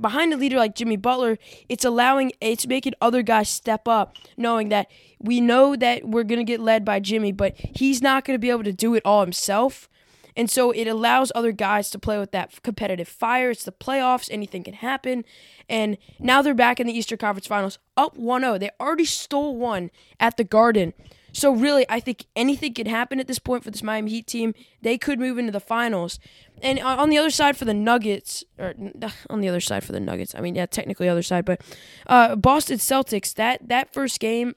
behind 0.00 0.32
a 0.32 0.36
leader 0.36 0.58
like 0.58 0.74
Jimmy 0.74 0.96
Butler, 0.96 1.38
it's 1.68 1.84
allowing 1.84 2.32
it's 2.40 2.66
making 2.66 2.92
other 3.00 3.22
guys 3.22 3.48
step 3.48 3.88
up, 3.88 4.16
knowing 4.36 4.68
that 4.68 4.88
we 5.18 5.40
know 5.40 5.76
that 5.76 6.06
we're 6.06 6.24
gonna 6.24 6.44
get 6.44 6.60
led 6.60 6.84
by 6.84 7.00
Jimmy, 7.00 7.32
but 7.32 7.54
he's 7.56 8.02
not 8.02 8.24
gonna 8.24 8.38
be 8.38 8.50
able 8.50 8.64
to 8.64 8.72
do 8.72 8.94
it 8.94 9.02
all 9.04 9.22
himself. 9.22 9.88
And 10.36 10.50
so 10.50 10.70
it 10.70 10.86
allows 10.86 11.30
other 11.34 11.52
guys 11.52 11.90
to 11.90 11.98
play 11.98 12.18
with 12.18 12.32
that 12.32 12.62
competitive 12.62 13.08
fire. 13.08 13.50
It's 13.50 13.64
the 13.64 13.72
playoffs, 13.72 14.28
anything 14.30 14.64
can 14.64 14.74
happen. 14.74 15.24
And 15.68 15.96
now 16.18 16.42
they're 16.42 16.54
back 16.54 16.80
in 16.80 16.86
the 16.86 16.96
Eastern 16.96 17.18
Conference 17.18 17.46
Finals, 17.46 17.78
up 17.96 18.16
1 18.16 18.42
0. 18.42 18.58
They 18.58 18.70
already 18.80 19.04
stole 19.04 19.56
one 19.56 19.90
at 20.18 20.36
the 20.36 20.44
Garden. 20.44 20.92
So 21.34 21.52
really, 21.52 21.84
I 21.88 21.98
think 21.98 22.26
anything 22.36 22.74
could 22.74 22.86
happen 22.86 23.18
at 23.18 23.26
this 23.26 23.40
point 23.40 23.64
for 23.64 23.70
this 23.72 23.82
Miami 23.82 24.12
Heat 24.12 24.28
team. 24.28 24.54
They 24.82 24.96
could 24.96 25.18
move 25.18 25.36
into 25.36 25.50
the 25.50 25.58
finals. 25.58 26.20
And 26.62 26.78
on 26.78 27.10
the 27.10 27.18
other 27.18 27.30
side 27.30 27.56
for 27.56 27.64
the 27.64 27.74
Nuggets, 27.74 28.44
or 28.56 28.74
on 29.30 29.40
the 29.40 29.48
other 29.48 29.60
side 29.60 29.82
for 29.82 29.90
the 29.90 30.00
Nuggets, 30.00 30.34
I 30.36 30.40
mean, 30.40 30.54
yeah, 30.54 30.66
technically 30.66 31.08
other 31.08 31.24
side, 31.24 31.44
but 31.44 31.60
uh, 32.06 32.36
Boston 32.36 32.78
Celtics. 32.78 33.34
That 33.34 33.68
that 33.68 33.92
first 33.92 34.20
game 34.20 34.54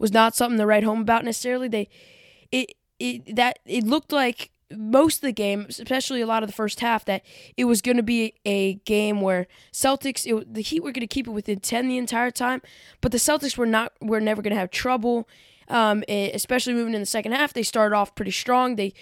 was 0.00 0.12
not 0.12 0.34
something 0.34 0.58
to 0.58 0.66
write 0.66 0.82
home 0.82 1.00
about 1.00 1.24
necessarily. 1.24 1.68
They, 1.68 1.88
it 2.50 2.74
it 2.98 3.36
that 3.36 3.60
it 3.64 3.84
looked 3.84 4.10
like 4.10 4.50
most 4.74 5.16
of 5.16 5.22
the 5.22 5.32
game, 5.32 5.66
especially 5.68 6.20
a 6.20 6.26
lot 6.26 6.42
of 6.42 6.48
the 6.48 6.54
first 6.54 6.80
half, 6.80 7.04
that 7.06 7.22
it 7.56 7.64
was 7.64 7.80
going 7.80 7.96
to 7.96 8.02
be 8.02 8.34
a 8.44 8.74
game 8.74 9.20
where 9.20 9.46
Celtics, 9.72 10.26
it, 10.26 10.54
the 10.54 10.60
Heat 10.60 10.82
were 10.82 10.92
going 10.92 11.00
to 11.00 11.06
keep 11.06 11.26
it 11.26 11.30
within 11.32 11.60
ten 11.60 11.88
the 11.88 11.96
entire 11.96 12.30
time, 12.30 12.60
but 13.00 13.12
the 13.12 13.18
Celtics 13.18 13.56
were 13.56 13.66
not, 13.66 13.92
were 14.00 14.20
never 14.20 14.42
going 14.42 14.52
to 14.52 14.60
have 14.60 14.70
trouble. 14.70 15.28
Um, 15.70 16.02
eh, 16.08 16.30
especially 16.32 16.72
moving 16.72 16.94
in 16.94 17.00
the 17.00 17.06
second 17.06 17.32
half, 17.32 17.52
they 17.52 17.62
started 17.62 17.94
off 17.94 18.14
pretty 18.14 18.30
strong. 18.30 18.76
They 18.76 18.94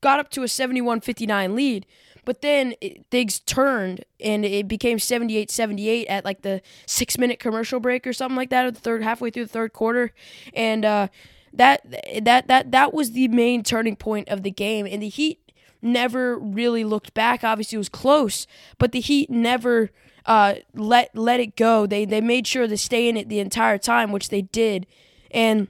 got 0.00 0.18
up 0.18 0.28
to 0.30 0.42
a 0.42 0.48
71 0.48 1.02
59 1.02 1.54
lead, 1.54 1.86
but 2.24 2.42
then 2.42 2.74
it, 2.80 3.06
things 3.12 3.38
turned 3.38 4.04
and 4.18 4.44
it 4.44 4.66
became 4.66 4.98
78 4.98 5.52
78 5.52 6.06
at 6.08 6.24
like 6.24 6.42
the 6.42 6.62
six 6.84 7.16
minute 7.16 7.38
commercial 7.38 7.78
break 7.78 8.08
or 8.08 8.12
something 8.12 8.36
like 8.36 8.50
that, 8.50 8.64
or 8.64 8.72
the 8.72 8.80
third 8.80 9.04
halfway 9.04 9.30
through 9.30 9.44
the 9.44 9.52
third 9.52 9.72
quarter. 9.72 10.12
And 10.52 10.84
uh, 10.84 11.08
that, 11.52 11.82
that, 12.22 12.48
that, 12.48 12.72
that 12.72 12.94
was 12.94 13.12
the 13.12 13.28
main 13.28 13.62
turning 13.62 13.96
point 13.96 14.28
of 14.28 14.42
the 14.42 14.50
game. 14.50 14.86
And 14.86 15.02
the 15.02 15.08
Heat 15.08 15.52
never 15.82 16.38
really 16.38 16.84
looked 16.84 17.14
back. 17.14 17.44
Obviously, 17.44 17.76
it 17.76 17.78
was 17.78 17.88
close, 17.88 18.46
but 18.78 18.92
the 18.92 19.00
Heat 19.00 19.30
never. 19.30 19.90
Uh, 20.26 20.56
let 20.74 21.16
let 21.16 21.40
it 21.40 21.56
go. 21.56 21.86
They 21.86 22.04
they 22.04 22.20
made 22.20 22.46
sure 22.46 22.68
to 22.68 22.76
stay 22.76 23.08
in 23.08 23.16
it 23.16 23.30
the 23.30 23.40
entire 23.40 23.78
time, 23.78 24.12
which 24.12 24.28
they 24.28 24.42
did, 24.42 24.86
and 25.30 25.68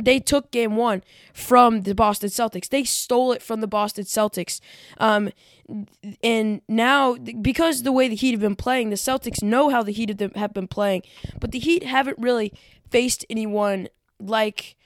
they 0.00 0.20
took 0.20 0.50
game 0.50 0.76
one 0.76 1.02
from 1.32 1.82
the 1.82 1.94
Boston 1.94 2.28
Celtics. 2.28 2.68
They 2.68 2.84
stole 2.84 3.32
it 3.32 3.42
from 3.42 3.60
the 3.60 3.66
Boston 3.66 4.04
Celtics. 4.04 4.60
Um, 4.98 5.30
and 6.22 6.60
now, 6.68 7.16
because 7.16 7.82
the 7.82 7.92
way 7.92 8.08
the 8.08 8.14
Heat 8.14 8.32
have 8.32 8.40
been 8.40 8.56
playing, 8.56 8.90
the 8.90 8.96
Celtics 8.96 9.42
know 9.42 9.70
how 9.70 9.82
the 9.82 9.92
Heat 9.92 10.20
have 10.36 10.54
been 10.54 10.68
playing, 10.68 11.02
but 11.40 11.50
the 11.50 11.58
Heat 11.58 11.82
haven't 11.82 12.18
really 12.18 12.52
faced 12.90 13.24
anyone 13.30 13.88
like 14.20 14.76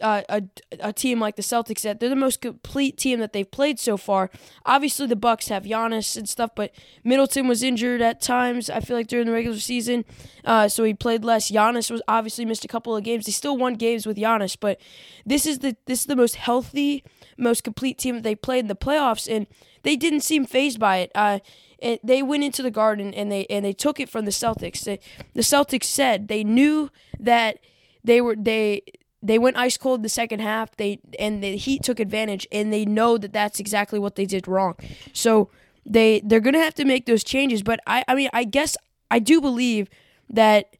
uh, 0.00 0.22
a, 0.28 0.42
a 0.80 0.92
team 0.92 1.20
like 1.20 1.36
the 1.36 1.42
Celtics 1.42 1.82
that 1.82 2.00
they're 2.00 2.08
the 2.08 2.16
most 2.16 2.40
complete 2.40 2.96
team 2.96 3.20
that 3.20 3.32
they've 3.32 3.50
played 3.50 3.78
so 3.78 3.96
far. 3.96 4.30
Obviously, 4.66 5.06
the 5.06 5.16
Bucks 5.16 5.48
have 5.48 5.64
Giannis 5.64 6.16
and 6.16 6.28
stuff, 6.28 6.50
but 6.54 6.72
Middleton 7.04 7.48
was 7.48 7.62
injured 7.62 8.00
at 8.00 8.20
times. 8.20 8.70
I 8.70 8.80
feel 8.80 8.96
like 8.96 9.06
during 9.06 9.26
the 9.26 9.32
regular 9.32 9.58
season, 9.58 10.04
uh, 10.44 10.68
so 10.68 10.84
he 10.84 10.94
played 10.94 11.24
less. 11.24 11.50
Giannis 11.50 11.90
was 11.90 12.02
obviously 12.08 12.44
missed 12.44 12.64
a 12.64 12.68
couple 12.68 12.96
of 12.96 13.04
games. 13.04 13.26
They 13.26 13.32
still 13.32 13.56
won 13.56 13.74
games 13.74 14.06
with 14.06 14.16
Giannis, 14.16 14.56
but 14.58 14.80
this 15.24 15.46
is 15.46 15.60
the 15.60 15.76
this 15.86 16.00
is 16.00 16.06
the 16.06 16.16
most 16.16 16.36
healthy, 16.36 17.04
most 17.36 17.64
complete 17.64 17.98
team 17.98 18.16
that 18.16 18.24
they 18.24 18.34
played 18.34 18.60
in 18.60 18.68
the 18.68 18.76
playoffs, 18.76 19.30
and 19.30 19.46
they 19.82 19.96
didn't 19.96 20.20
seem 20.20 20.44
phased 20.44 20.78
by 20.78 20.98
it. 20.98 21.10
Uh, 21.14 21.38
it, 21.78 22.04
they 22.04 22.22
went 22.22 22.44
into 22.44 22.62
the 22.62 22.70
Garden 22.70 23.14
and 23.14 23.32
they 23.32 23.46
and 23.46 23.64
they 23.64 23.72
took 23.72 23.98
it 24.00 24.08
from 24.08 24.24
the 24.24 24.30
Celtics. 24.30 24.84
They, 24.84 25.00
the 25.34 25.40
Celtics 25.40 25.84
said 25.84 26.28
they 26.28 26.44
knew 26.44 26.90
that 27.18 27.58
they 28.04 28.20
were 28.20 28.36
they 28.36 28.82
they 29.22 29.38
went 29.38 29.56
ice 29.56 29.76
cold 29.76 30.02
the 30.02 30.08
second 30.08 30.40
half. 30.40 30.74
They 30.76 30.98
and 31.18 31.42
the 31.42 31.56
Heat 31.56 31.82
took 31.82 32.00
advantage, 32.00 32.46
and 32.50 32.72
they 32.72 32.84
know 32.84 33.18
that 33.18 33.32
that's 33.32 33.60
exactly 33.60 33.98
what 33.98 34.16
they 34.16 34.26
did 34.26 34.48
wrong. 34.48 34.74
So 35.12 35.50
they 35.84 36.20
they're 36.24 36.40
gonna 36.40 36.58
have 36.58 36.74
to 36.74 36.84
make 36.84 37.06
those 37.06 37.24
changes. 37.24 37.62
But 37.62 37.80
I 37.86 38.04
I 38.08 38.14
mean 38.14 38.30
I 38.32 38.44
guess 38.44 38.76
I 39.10 39.18
do 39.18 39.40
believe 39.40 39.88
that 40.28 40.76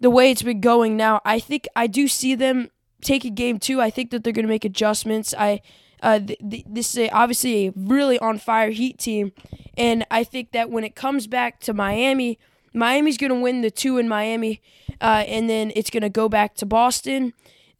the 0.00 0.10
way 0.10 0.30
it's 0.30 0.42
been 0.42 0.60
going 0.60 0.96
now, 0.96 1.20
I 1.24 1.38
think 1.38 1.66
I 1.74 1.86
do 1.86 2.08
see 2.08 2.34
them 2.34 2.70
take 3.00 3.24
a 3.24 3.30
game 3.30 3.58
two. 3.58 3.80
I 3.80 3.90
think 3.90 4.10
that 4.10 4.24
they're 4.24 4.32
gonna 4.32 4.48
make 4.48 4.64
adjustments. 4.64 5.34
I. 5.36 5.60
Uh, 6.04 6.18
th- 6.18 6.38
th- 6.50 6.64
this 6.68 6.90
is 6.90 6.98
a, 6.98 7.08
obviously 7.10 7.68
a 7.68 7.72
really 7.76 8.18
on 8.18 8.36
fire 8.36 8.70
Heat 8.70 8.98
team, 8.98 9.30
and 9.76 10.04
I 10.10 10.24
think 10.24 10.50
that 10.50 10.68
when 10.68 10.82
it 10.82 10.96
comes 10.96 11.28
back 11.28 11.60
to 11.60 11.72
Miami, 11.72 12.40
Miami's 12.74 13.16
going 13.18 13.32
to 13.32 13.40
win 13.40 13.60
the 13.60 13.70
two 13.70 13.98
in 13.98 14.08
Miami, 14.08 14.62
uh, 15.00 15.24
and 15.26 15.48
then 15.48 15.72
it's 15.76 15.90
going 15.90 16.02
to 16.02 16.08
go 16.08 16.28
back 16.28 16.54
to 16.56 16.66
Boston. 16.66 17.32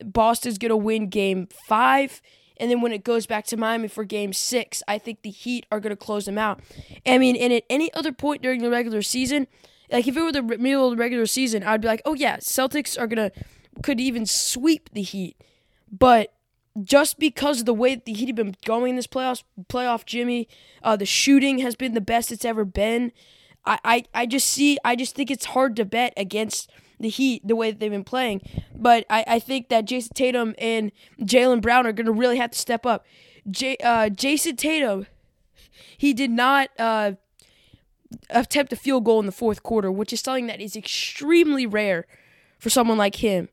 Boston's 0.04 0.58
going 0.58 0.70
to 0.70 0.76
win 0.76 1.08
game 1.08 1.48
five. 1.66 2.20
And 2.58 2.70
then 2.70 2.80
when 2.80 2.92
it 2.92 3.02
goes 3.02 3.26
back 3.26 3.46
to 3.46 3.56
Miami 3.56 3.88
for 3.88 4.04
game 4.04 4.32
six, 4.32 4.82
I 4.86 4.98
think 4.98 5.22
the 5.22 5.30
Heat 5.30 5.66
are 5.72 5.80
going 5.80 5.90
to 5.90 5.96
close 5.96 6.26
them 6.26 6.38
out. 6.38 6.60
I 7.04 7.18
mean, 7.18 7.34
and 7.34 7.52
at 7.52 7.64
any 7.68 7.92
other 7.94 8.12
point 8.12 8.42
during 8.42 8.62
the 8.62 8.70
regular 8.70 9.02
season, 9.02 9.48
like 9.90 10.06
if 10.06 10.16
it 10.16 10.22
were 10.22 10.32
the 10.32 10.42
middle 10.42 10.86
of 10.86 10.92
the 10.92 10.96
regular 10.96 11.26
season, 11.26 11.64
I'd 11.64 11.80
be 11.80 11.88
like, 11.88 12.02
oh 12.04 12.14
yeah, 12.14 12.36
Celtics 12.36 13.00
are 13.00 13.06
going 13.06 13.30
to, 13.30 13.44
could 13.82 14.00
even 14.00 14.26
sweep 14.26 14.90
the 14.92 15.02
Heat. 15.02 15.36
But 15.90 16.34
just 16.82 17.18
because 17.18 17.60
of 17.60 17.66
the 17.66 17.74
way 17.74 17.96
the 17.96 18.12
Heat 18.12 18.28
have 18.28 18.36
been 18.36 18.54
going 18.64 18.90
in 18.90 18.96
this 18.96 19.06
playoffs, 19.06 19.42
playoff 19.68 20.06
Jimmy, 20.06 20.48
uh, 20.82 20.96
the 20.96 21.06
shooting 21.06 21.58
has 21.58 21.74
been 21.74 21.94
the 21.94 22.00
best 22.00 22.30
it's 22.30 22.44
ever 22.44 22.64
been. 22.64 23.12
I, 23.64 23.78
I, 23.84 24.04
I 24.14 24.26
just 24.26 24.48
see 24.48 24.78
I 24.84 24.96
just 24.96 25.14
think 25.14 25.30
it's 25.30 25.46
hard 25.46 25.76
to 25.76 25.84
bet 25.84 26.12
against 26.16 26.70
the 26.98 27.08
Heat 27.08 27.46
the 27.46 27.56
way 27.56 27.70
that 27.70 27.80
they've 27.80 27.90
been 27.90 28.04
playing. 28.04 28.42
But 28.74 29.04
I, 29.10 29.24
I 29.26 29.38
think 29.38 29.68
that 29.68 29.84
Jayson 29.84 30.14
Tatum 30.14 30.54
and 30.58 30.92
Jaylen 31.20 31.60
Brown 31.60 31.86
are 31.86 31.92
gonna 31.92 32.12
really 32.12 32.38
have 32.38 32.50
to 32.52 32.58
step 32.58 32.86
up. 32.86 33.04
J, 33.50 33.76
uh, 33.82 34.08
Jayson 34.08 34.56
Tatum, 34.56 35.06
he 35.96 36.12
did 36.12 36.30
not 36.30 36.70
uh, 36.78 37.12
attempt 38.30 38.72
a 38.72 38.76
field 38.76 39.04
goal 39.04 39.20
in 39.20 39.26
the 39.26 39.32
fourth 39.32 39.62
quarter, 39.62 39.90
which 39.90 40.12
is 40.12 40.20
something 40.20 40.46
that 40.46 40.60
is 40.60 40.76
extremely 40.76 41.66
rare 41.66 42.06
for 42.58 42.70
someone 42.70 42.98
like 42.98 43.16
him. 43.16 43.48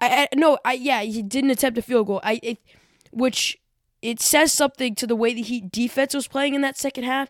I, 0.00 0.28
I 0.32 0.36
no, 0.36 0.58
I 0.64 0.74
yeah, 0.74 1.02
he 1.02 1.22
didn't 1.22 1.50
attempt 1.50 1.78
a 1.78 1.82
field 1.82 2.06
goal. 2.06 2.20
I 2.22 2.40
it, 2.42 2.58
which 3.10 3.58
it 4.00 4.20
says 4.20 4.52
something 4.52 4.94
to 4.94 5.06
the 5.06 5.16
way 5.16 5.34
the 5.34 5.42
Heat 5.42 5.70
defense 5.70 6.14
was 6.14 6.26
playing 6.26 6.54
in 6.54 6.62
that 6.62 6.78
second 6.78 7.04
half 7.04 7.28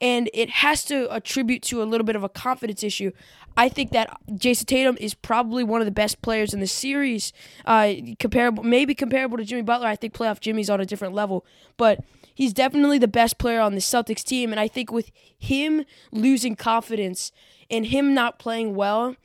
and 0.00 0.30
it 0.32 0.50
has 0.50 0.84
to 0.84 1.12
attribute 1.12 1.62
to 1.62 1.82
a 1.82 1.84
little 1.84 2.04
bit 2.04 2.16
of 2.16 2.22
a 2.22 2.28
confidence 2.28 2.82
issue. 2.82 3.10
I 3.56 3.68
think 3.68 3.90
that 3.90 4.16
Jayson 4.36 4.66
Tatum 4.66 4.96
is 5.00 5.14
probably 5.14 5.64
one 5.64 5.80
of 5.80 5.84
the 5.84 5.90
best 5.92 6.22
players 6.22 6.54
in 6.54 6.60
the 6.60 6.68
series, 6.68 7.32
uh, 7.64 7.92
comparable, 8.20 8.62
maybe 8.62 8.94
comparable 8.94 9.36
to 9.36 9.44
Jimmy 9.44 9.62
Butler. 9.62 9.88
I 9.88 9.96
think 9.96 10.14
playoff 10.14 10.38
Jimmy's 10.38 10.70
on 10.70 10.80
a 10.80 10.86
different 10.86 11.14
level, 11.14 11.44
but 11.76 12.04
he's 12.32 12.52
definitely 12.52 12.98
the 12.98 13.08
best 13.08 13.38
player 13.38 13.60
on 13.60 13.74
the 13.74 13.80
Celtics 13.80 14.22
team. 14.22 14.52
And 14.52 14.60
I 14.60 14.68
think 14.68 14.92
with 14.92 15.10
him 15.36 15.84
losing 16.12 16.54
confidence 16.54 17.32
and 17.68 17.86
him 17.86 18.14
not 18.14 18.38
playing 18.38 18.76
well, 18.76 19.16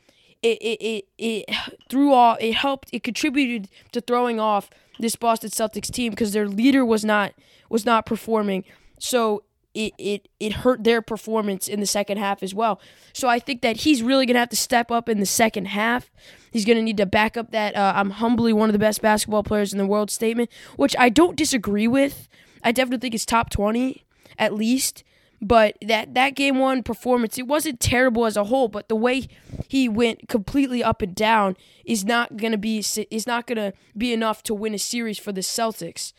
it 0.42 0.58
it 0.62 0.82
it, 0.82 1.06
it 1.20 1.56
threw 1.90 2.12
off. 2.14 2.38
It 2.42 2.56
helped. 2.56 2.90
It 2.92 3.04
contributed 3.04 3.70
to 3.92 4.02
throwing 4.02 4.40
off 4.40 4.72
this 5.00 5.16
Boston 5.16 5.52
Celtics 5.52 5.92
team 5.92 6.10
because 6.10 6.34
their 6.34 6.48
leader 6.48 6.84
was 6.84 7.06
not 7.06 7.34
was 7.70 7.86
not 7.86 8.08
performing. 8.08 8.64
So 9.00 9.44
it, 9.74 9.94
it 9.98 10.28
it 10.40 10.54
hurt 10.54 10.84
their 10.84 11.02
performance 11.02 11.68
in 11.68 11.80
the 11.80 11.86
second 11.86 12.18
half 12.18 12.44
as 12.44 12.54
well. 12.54 12.80
So 13.14 13.28
I 13.28 13.40
think 13.40 13.62
that 13.62 13.78
he's 13.78 14.04
really 14.04 14.26
gonna 14.26 14.40
have 14.40 14.50
to 14.50 14.56
step 14.56 14.92
up 14.92 15.10
in 15.10 15.20
the 15.20 15.26
second 15.26 15.66
half. 15.66 16.12
He's 16.52 16.66
gonna 16.66 16.82
need 16.82 16.98
to 16.98 17.06
back 17.06 17.38
up 17.38 17.52
that 17.52 17.76
uh, 17.76 17.94
I'm 17.96 18.12
humbly 18.12 18.54
one 18.54 18.70
of 18.70 18.74
the 18.74 18.80
best 18.80 19.02
basketball 19.02 19.44
players 19.44 19.74
in 19.74 19.80
the 19.80 19.88
world 19.88 20.12
statement, 20.12 20.50
which 20.76 20.96
I 20.98 21.10
don't 21.10 21.36
disagree 21.36 21.88
with. 21.88 22.28
I 22.64 22.72
definitely 22.72 23.00
think 23.00 23.16
it's 23.16 23.26
top 23.26 23.50
twenty 23.50 24.06
at 24.38 24.54
least. 24.54 25.04
But 25.42 25.76
that 25.82 26.14
that 26.14 26.36
game 26.36 26.58
one 26.58 26.84
performance, 26.84 27.38
it 27.38 27.48
wasn't 27.48 27.82
terrible 27.82 28.26
as 28.26 28.38
a 28.38 28.46
whole. 28.46 28.70
But 28.70 28.88
the 28.88 28.96
way 28.96 29.28
he 29.68 29.90
went 29.90 30.30
completely 30.30 30.82
up 30.82 31.02
and 31.02 31.14
down 31.14 31.58
is 31.84 32.06
not 32.06 32.38
gonna 32.38 32.58
be 32.58 32.78
is 32.78 33.28
not 33.28 33.46
gonna 33.46 33.74
be 33.98 34.14
enough 34.14 34.42
to 34.44 34.54
win 34.54 34.74
a 34.74 34.80
series 34.80 35.20
for 35.20 35.34
the 35.34 35.42
Celtics. 35.42 36.14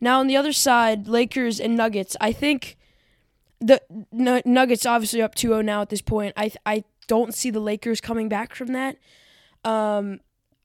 Now 0.00 0.20
on 0.20 0.26
the 0.26 0.36
other 0.36 0.52
side, 0.52 1.08
Lakers 1.08 1.60
and 1.60 1.76
Nuggets. 1.76 2.16
I 2.20 2.32
think 2.32 2.76
the 3.60 3.82
N- 4.12 4.42
Nuggets 4.44 4.86
obviously 4.86 5.20
up 5.22 5.34
2-0 5.34 5.64
now 5.64 5.82
at 5.82 5.88
this 5.88 6.02
point. 6.02 6.32
I 6.36 6.52
I 6.64 6.84
don't 7.06 7.34
see 7.34 7.50
the 7.50 7.60
Lakers 7.60 8.00
coming 8.00 8.28
back 8.28 8.54
from 8.54 8.68
that. 8.68 8.96
Um, 9.64 10.20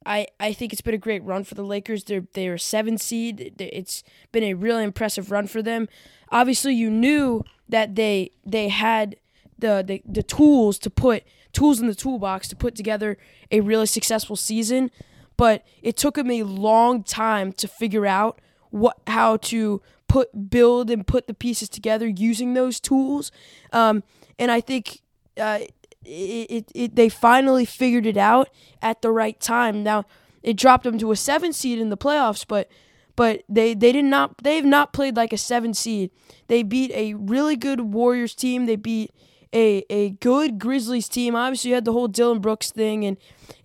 I 0.06 0.28
I 0.40 0.54
think 0.54 0.74
it's 0.74 0.82
been 0.82 0.94
a 0.94 1.00
great 1.00 1.24
run 1.24 1.44
for 1.44 1.56
the 1.56 1.64
Lakers. 1.64 2.04
They're 2.04 2.26
they're 2.34 2.56
a 2.56 2.60
seven 2.60 2.98
seed. 2.98 3.56
It's 3.60 4.04
been 4.32 4.44
a 4.44 4.54
really 4.54 4.84
impressive 4.84 5.32
run 5.32 5.48
for 5.48 5.62
them. 5.62 5.88
Obviously, 6.30 6.74
you 6.74 6.90
knew 6.90 7.44
that 7.70 7.96
they 7.96 8.32
they 8.46 8.70
had 8.70 9.16
the 9.58 9.84
the, 9.86 10.02
the 10.06 10.24
tools 10.24 10.78
to 10.80 10.90
put 10.90 11.24
tools 11.54 11.80
in 11.80 11.88
the 11.88 11.96
toolbox 11.96 12.48
to 12.50 12.56
put 12.56 12.76
together 12.76 13.18
a 13.52 13.62
really 13.62 13.86
successful 13.86 14.36
season, 14.36 14.92
but 15.38 15.64
it 15.82 15.96
took 15.96 16.16
them 16.16 16.32
a 16.32 16.44
long 16.44 17.04
time 17.04 17.54
to 17.54 17.68
figure 17.68 18.06
out 18.06 18.40
what 18.74 18.98
how 19.08 19.38
to 19.38 19.82
put 20.08 20.50
build 20.50 20.90
and 20.90 21.06
put 21.06 21.28
the 21.28 21.34
pieces 21.34 21.70
together 21.70 22.08
using 22.08 22.54
those 22.54 22.80
tools. 22.80 23.32
Um, 23.72 24.04
and 24.40 24.52
I 24.52 24.62
think 24.62 25.02
uh, 25.40 25.60
it, 26.04 26.52
it, 26.52 26.72
it 26.74 26.96
they 26.96 27.10
finally 27.10 27.66
figured 27.66 28.06
it 28.06 28.18
out 28.18 28.50
at 28.82 29.02
the 29.02 29.12
right 29.12 29.40
time. 29.40 29.84
Now 29.84 30.06
it 30.42 30.58
dropped 30.58 30.84
them 30.84 30.98
to 31.00 31.12
a 31.12 31.16
seven 31.16 31.54
seed 31.54 31.80
in 31.80 31.90
the 31.90 31.98
playoffs, 31.98 32.46
but 32.48 32.70
but 33.16 33.44
they 33.48 33.74
they 33.74 33.92
did 33.92 34.06
not 34.06 34.44
they've 34.44 34.66
not 34.66 34.92
played 34.92 35.16
like 35.16 35.34
a 35.34 35.38
seven 35.38 35.74
seed. 35.74 36.12
They 36.48 36.64
beat 36.64 36.92
a 36.92 37.14
really 37.14 37.56
good 37.56 37.82
Warriors 37.82 38.34
team. 38.36 38.66
They 38.66 38.76
beat 38.76 39.12
a 39.54 39.86
a 39.90 40.12
good 40.12 40.60
Grizzlies 40.60 41.08
team. 41.08 41.36
Obviously, 41.36 41.70
you 41.70 41.76
had 41.76 41.86
the 41.86 41.94
whole 41.94 42.08
Dillon 42.08 42.40
Brooks 42.40 42.72
thing 42.72 43.06
and 43.06 43.18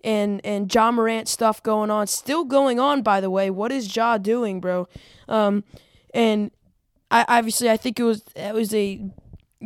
and 0.03 0.41
and 0.45 0.73
Ja 0.73 0.91
Morant 0.91 1.27
stuff 1.27 1.61
going 1.63 1.89
on, 1.89 2.07
still 2.07 2.45
going 2.45 2.79
on. 2.79 3.01
By 3.01 3.19
the 3.19 3.29
way, 3.29 3.49
what 3.49 3.71
is 3.71 3.95
Ja 3.95 4.17
doing, 4.17 4.59
bro? 4.59 4.87
Um, 5.27 5.63
and 6.13 6.51
I 7.11 7.25
obviously 7.27 7.69
I 7.69 7.77
think 7.77 7.99
it 7.99 8.03
was 8.03 8.23
it 8.35 8.53
was 8.53 8.73
a 8.73 9.01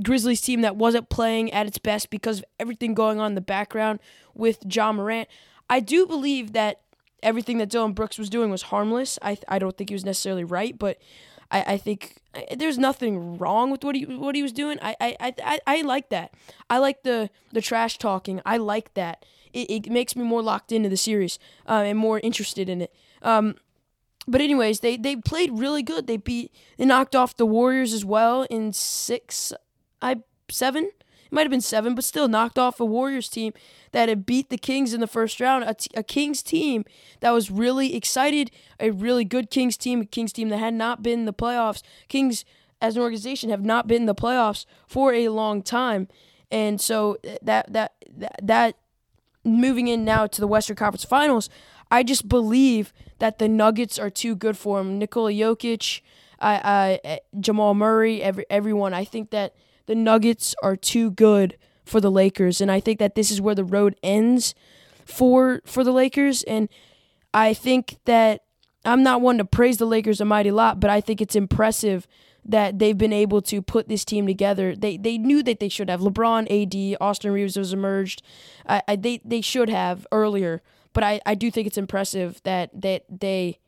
Grizzlies 0.02 0.42
team 0.42 0.62
that 0.62 0.76
wasn't 0.76 1.10
playing 1.10 1.52
at 1.52 1.68
its 1.68 1.78
best 1.78 2.10
because 2.10 2.40
of 2.40 2.46
everything 2.60 2.94
going 2.94 3.20
on 3.20 3.32
in 3.32 3.36
the 3.36 3.42
background 3.42 4.00
with 4.34 4.66
John 4.68 4.96
Morant. 4.96 5.28
I 5.70 5.80
do 5.80 6.08
believe 6.08 6.54
that 6.54 6.82
everything 7.22 7.58
that 7.58 7.70
Dillon 7.70 7.94
Brooks 7.94 8.18
was 8.18 8.30
doing 8.30 8.50
was 8.50 8.64
harmless. 8.64 9.20
I 9.22 9.38
I 9.48 9.60
don't 9.60 9.78
think 9.78 9.90
he 9.90 9.96
was 9.96 10.06
necessarily 10.06 10.44
right, 10.44 10.78
but 10.78 10.98
I, 11.54 11.74
I 11.74 11.78
think 11.78 12.18
there's 12.58 12.78
nothing 12.78 13.38
wrong 13.38 13.70
with 13.72 13.84
what 13.84 13.96
he 13.96 14.06
what 14.06 14.36
he 14.36 14.42
was 14.42 14.52
doing. 14.52 14.80
I, 14.82 14.96
I, 15.00 15.34
I, 15.44 15.60
I 15.68 15.82
like 15.84 16.10
that. 16.10 16.34
I 16.70 16.80
like 16.80 17.04
the 17.04 17.30
the 17.52 17.62
trash 17.62 17.98
talking. 17.98 18.42
I 18.46 18.58
like 18.58 18.94
that. 18.96 19.26
It, 19.54 19.70
it 19.70 19.92
makes 19.92 20.16
me 20.16 20.24
more 20.24 20.42
locked 20.42 20.72
into 20.72 20.90
the 20.90 20.98
series 20.98 21.38
uh, 21.70 21.84
and 21.86 21.98
more 21.98 22.20
interested 22.20 22.68
in 22.70 22.82
it. 22.82 22.94
Um, 23.22 23.56
but 24.28 24.42
anyways, 24.42 24.80
they 24.80 24.98
they 24.98 25.16
played 25.16 25.52
really 25.52 25.84
good. 25.84 26.08
They 26.08 26.18
beat 26.18 26.52
they 26.78 26.86
knocked 26.86 27.16
off 27.16 27.38
the 27.38 27.46
Warriors 27.46 27.94
as 27.94 28.04
well 28.04 28.44
in 28.50 28.74
six, 28.74 29.54
I 30.02 30.18
seven 30.50 30.92
might 31.34 31.42
have 31.42 31.52
been 31.52 31.62
seven, 31.62 31.96
but 31.96 32.04
still 32.04 32.28
knocked 32.28 32.60
off 32.60 32.80
a 32.80 32.86
Warriors 32.86 33.28
team 33.30 33.54
that 33.92 34.10
had 34.10 34.26
beat 34.26 34.50
the 34.50 34.58
Kings 34.58 34.94
in 34.94 35.00
the 35.00 35.08
first 35.08 35.40
round. 35.40 35.64
A, 35.64 35.74
t- 35.74 35.90
a 35.96 36.04
Kings 36.04 36.44
team 36.44 36.86
that 37.20 37.32
was 37.32 37.50
really 37.50 37.96
excited, 37.96 38.52
a 38.80 38.92
really 38.92 39.26
good 39.26 39.50
Kings 39.50 39.78
team, 39.78 40.02
a 40.02 40.06
Kings 40.06 40.32
team 40.32 40.50
that 40.50 40.58
had 40.58 40.74
not 40.74 41.02
been 41.02 41.20
in 41.20 41.26
the 41.26 41.34
playoffs. 41.34 41.82
Kings, 42.08 42.46
as 42.82 42.96
an 42.96 43.02
organization, 43.02 43.50
have 43.50 43.66
not 43.66 43.88
been 43.88 44.04
in 44.04 44.06
the 44.06 44.16
playoffs 44.16 44.66
for 44.88 45.14
a 45.14 45.30
long 45.30 45.62
time, 45.62 46.08
and 46.52 46.80
so 46.80 47.18
eh, 47.24 47.38
that 47.42 47.72
that 47.74 47.94
that, 48.16 48.36
that 48.42 48.76
moving 49.44 49.88
in 49.88 50.06
now 50.06 50.28
to 50.28 50.40
the 50.40 50.48
Western 50.48 50.76
Conference 50.76 51.04
Finals, 51.04 51.50
I 51.92 52.04
just 52.04 52.30
believe 52.30 52.94
that 53.20 53.40
the 53.40 53.48
Nuggets 53.48 54.00
are 54.00 54.10
too 54.10 54.36
good 54.36 54.58
for 54.58 54.80
him. 54.80 54.98
Nikola 55.00 55.32
Jokic, 55.32 56.02
I, 56.40 56.56
I, 56.56 57.00
eh, 57.04 57.18
Jamal 57.40 57.74
Murray, 57.74 58.22
every, 58.22 58.46
everyone. 58.50 58.94
I 58.94 59.06
think 59.06 59.32
that 59.32 59.56
the 59.86 59.96
Nuggets 59.96 60.56
are 60.64 60.76
too 60.76 61.12
good 61.12 61.58
for 61.86 62.00
the 62.00 62.12
Lakers, 62.12 62.62
and 62.62 62.72
I 62.72 62.80
think 62.80 63.00
that 63.00 63.16
this 63.16 63.32
is 63.32 63.42
where 63.42 63.56
the 63.56 63.64
road 63.64 63.96
ends 64.02 64.56
for 65.06 65.62
for 65.66 65.84
the 65.84 65.92
Lakers. 65.92 66.44
And 66.44 66.70
I 67.34 67.54
think 67.54 67.98
that 68.06 68.42
I'm 68.86 69.04
not 69.04 69.22
one 69.22 69.38
to 69.38 69.46
praise 69.46 69.78
the 69.78 69.86
Lakers 69.86 70.22
a 70.22 70.26
mighty 70.26 70.52
lot, 70.52 70.80
but 70.80 70.90
I 70.90 71.02
think 71.02 71.22
it's 71.22 71.36
impressive 71.36 72.08
that 72.46 72.80
they've 72.80 72.98
been 72.98 73.14
able 73.14 73.42
to 73.42 73.62
put 73.62 73.88
this 73.88 74.04
team 74.04 74.28
together. 74.28 74.76
They 74.76 74.98
they 74.98 75.18
knew 75.18 75.44
that 75.44 75.60
they 75.60 75.70
should 75.70 75.90
have 75.90 76.02
LeBron, 76.02 76.48
AD, 76.50 76.98
Austin 77.02 77.32
Reaves 77.32 77.58
was 77.58 77.74
emerged. 77.74 78.22
I, 78.68 78.82
I 78.88 78.96
they 78.96 79.22
they 79.24 79.42
should 79.42 79.70
have 79.70 80.06
earlier, 80.12 80.62
but 80.94 81.04
I, 81.04 81.22
I 81.26 81.36
do 81.36 81.50
think 81.52 81.68
it's 81.68 81.78
impressive 81.78 82.42
that 82.44 82.70
that 82.82 83.06
they 83.10 83.60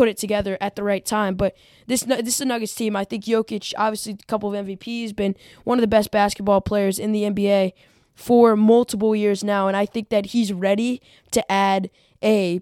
put 0.00 0.08
it 0.08 0.16
together 0.16 0.56
at 0.62 0.76
the 0.76 0.82
right 0.82 1.04
time. 1.04 1.34
But 1.34 1.54
this 1.86 2.00
this 2.04 2.36
is 2.36 2.40
a 2.40 2.46
Nuggets 2.46 2.74
team. 2.74 2.96
I 2.96 3.04
think 3.04 3.26
Jokic, 3.26 3.74
obviously 3.76 4.14
a 4.14 4.26
couple 4.26 4.54
of 4.54 4.66
MVPs, 4.66 5.14
been 5.14 5.36
one 5.64 5.76
of 5.76 5.82
the 5.82 5.88
best 5.88 6.10
basketball 6.10 6.62
players 6.62 6.98
in 6.98 7.12
the 7.12 7.24
NBA. 7.24 7.74
for 8.14 8.56
multiple 8.56 9.14
years 9.14 9.44
now, 9.44 9.68
and 9.68 9.76
I 9.76 9.84
think 9.84 10.08
that 10.08 10.26
he's 10.26 10.54
ready 10.54 11.02
to 11.32 11.52
add 11.52 11.90
a 12.22 12.60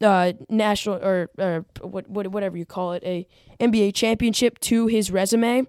uh, 0.00 0.32
national 0.48 0.96
or, 0.96 1.30
or 1.38 1.66
what, 1.82 2.08
what 2.08 2.28
whatever 2.28 2.56
you 2.56 2.64
call 2.64 2.94
it, 2.94 3.02
a 3.04 3.26
NBA 3.60 3.94
championship 3.94 4.58
to 4.60 4.86
his 4.86 5.10
resume. 5.10 5.66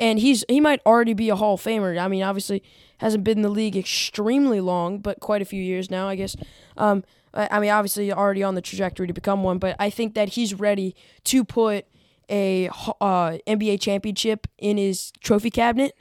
And 0.00 0.18
he's 0.20 0.42
he 0.48 0.58
might 0.58 0.80
already 0.86 1.12
be 1.12 1.28
a 1.28 1.36
Hall 1.36 1.54
of 1.54 1.60
Famer. 1.60 2.00
I 2.00 2.08
mean, 2.08 2.22
obviously 2.22 2.62
hasn't 2.96 3.24
been 3.24 3.38
in 3.38 3.42
the 3.42 3.50
league 3.50 3.76
extremely 3.76 4.62
long, 4.62 5.00
but 5.00 5.20
quite 5.20 5.42
a 5.42 5.44
few 5.44 5.62
years 5.62 5.90
now, 5.90 6.08
I 6.08 6.14
guess. 6.16 6.34
Um, 6.78 7.04
I 7.38 7.60
mean, 7.60 7.70
obviously 7.70 8.12
already 8.12 8.42
on 8.42 8.54
the 8.54 8.62
trajectory 8.62 9.06
to 9.06 9.12
become 9.12 9.42
one, 9.42 9.58
but 9.58 9.76
I 9.78 9.90
think 9.90 10.14
that 10.14 10.30
he's 10.30 10.54
ready 10.54 10.96
to 11.24 11.44
put 11.44 11.86
a 12.30 12.68
uh, 12.68 13.38
NBA 13.46 13.80
championship 13.80 14.46
in 14.58 14.76
his 14.76 15.12
trophy 15.20 15.50
cabinet. 15.50 15.94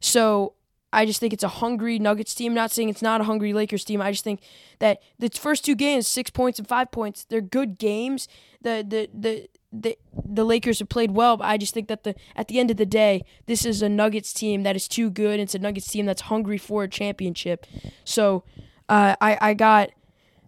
So 0.00 0.54
I 0.92 1.06
just 1.06 1.20
think 1.20 1.32
it's 1.32 1.44
a 1.44 1.48
hungry 1.48 1.98
Nuggets 1.98 2.34
team. 2.34 2.52
Not 2.54 2.70
saying 2.70 2.88
it's 2.88 3.02
not 3.02 3.20
a 3.20 3.24
hungry 3.24 3.52
Lakers 3.52 3.84
team. 3.84 4.00
I 4.00 4.10
just 4.10 4.24
think 4.24 4.40
that 4.78 5.00
the 5.18 5.30
first 5.30 5.64
two 5.64 5.74
games, 5.74 6.06
six 6.06 6.30
points 6.30 6.58
and 6.58 6.68
five 6.68 6.90
points, 6.90 7.24
they're 7.24 7.40
good 7.40 7.78
games. 7.78 8.28
The 8.60 8.84
the 8.86 9.08
the 9.12 9.48
the, 9.74 9.96
the 10.12 10.44
Lakers 10.44 10.80
have 10.80 10.90
played 10.90 11.12
well, 11.12 11.38
but 11.38 11.46
I 11.46 11.56
just 11.56 11.72
think 11.72 11.88
that 11.88 12.04
the 12.04 12.14
at 12.36 12.48
the 12.48 12.60
end 12.60 12.70
of 12.70 12.76
the 12.76 12.84
day, 12.84 13.22
this 13.46 13.64
is 13.64 13.80
a 13.80 13.88
Nuggets 13.88 14.32
team 14.34 14.64
that 14.64 14.76
is 14.76 14.86
too 14.86 15.08
good. 15.08 15.40
It's 15.40 15.54
a 15.54 15.58
Nuggets 15.58 15.88
team 15.88 16.04
that's 16.04 16.22
hungry 16.22 16.58
for 16.58 16.84
a 16.84 16.88
championship. 16.88 17.66
So 18.04 18.44
uh, 18.88 19.16
I 19.20 19.38
I 19.40 19.54
got 19.54 19.90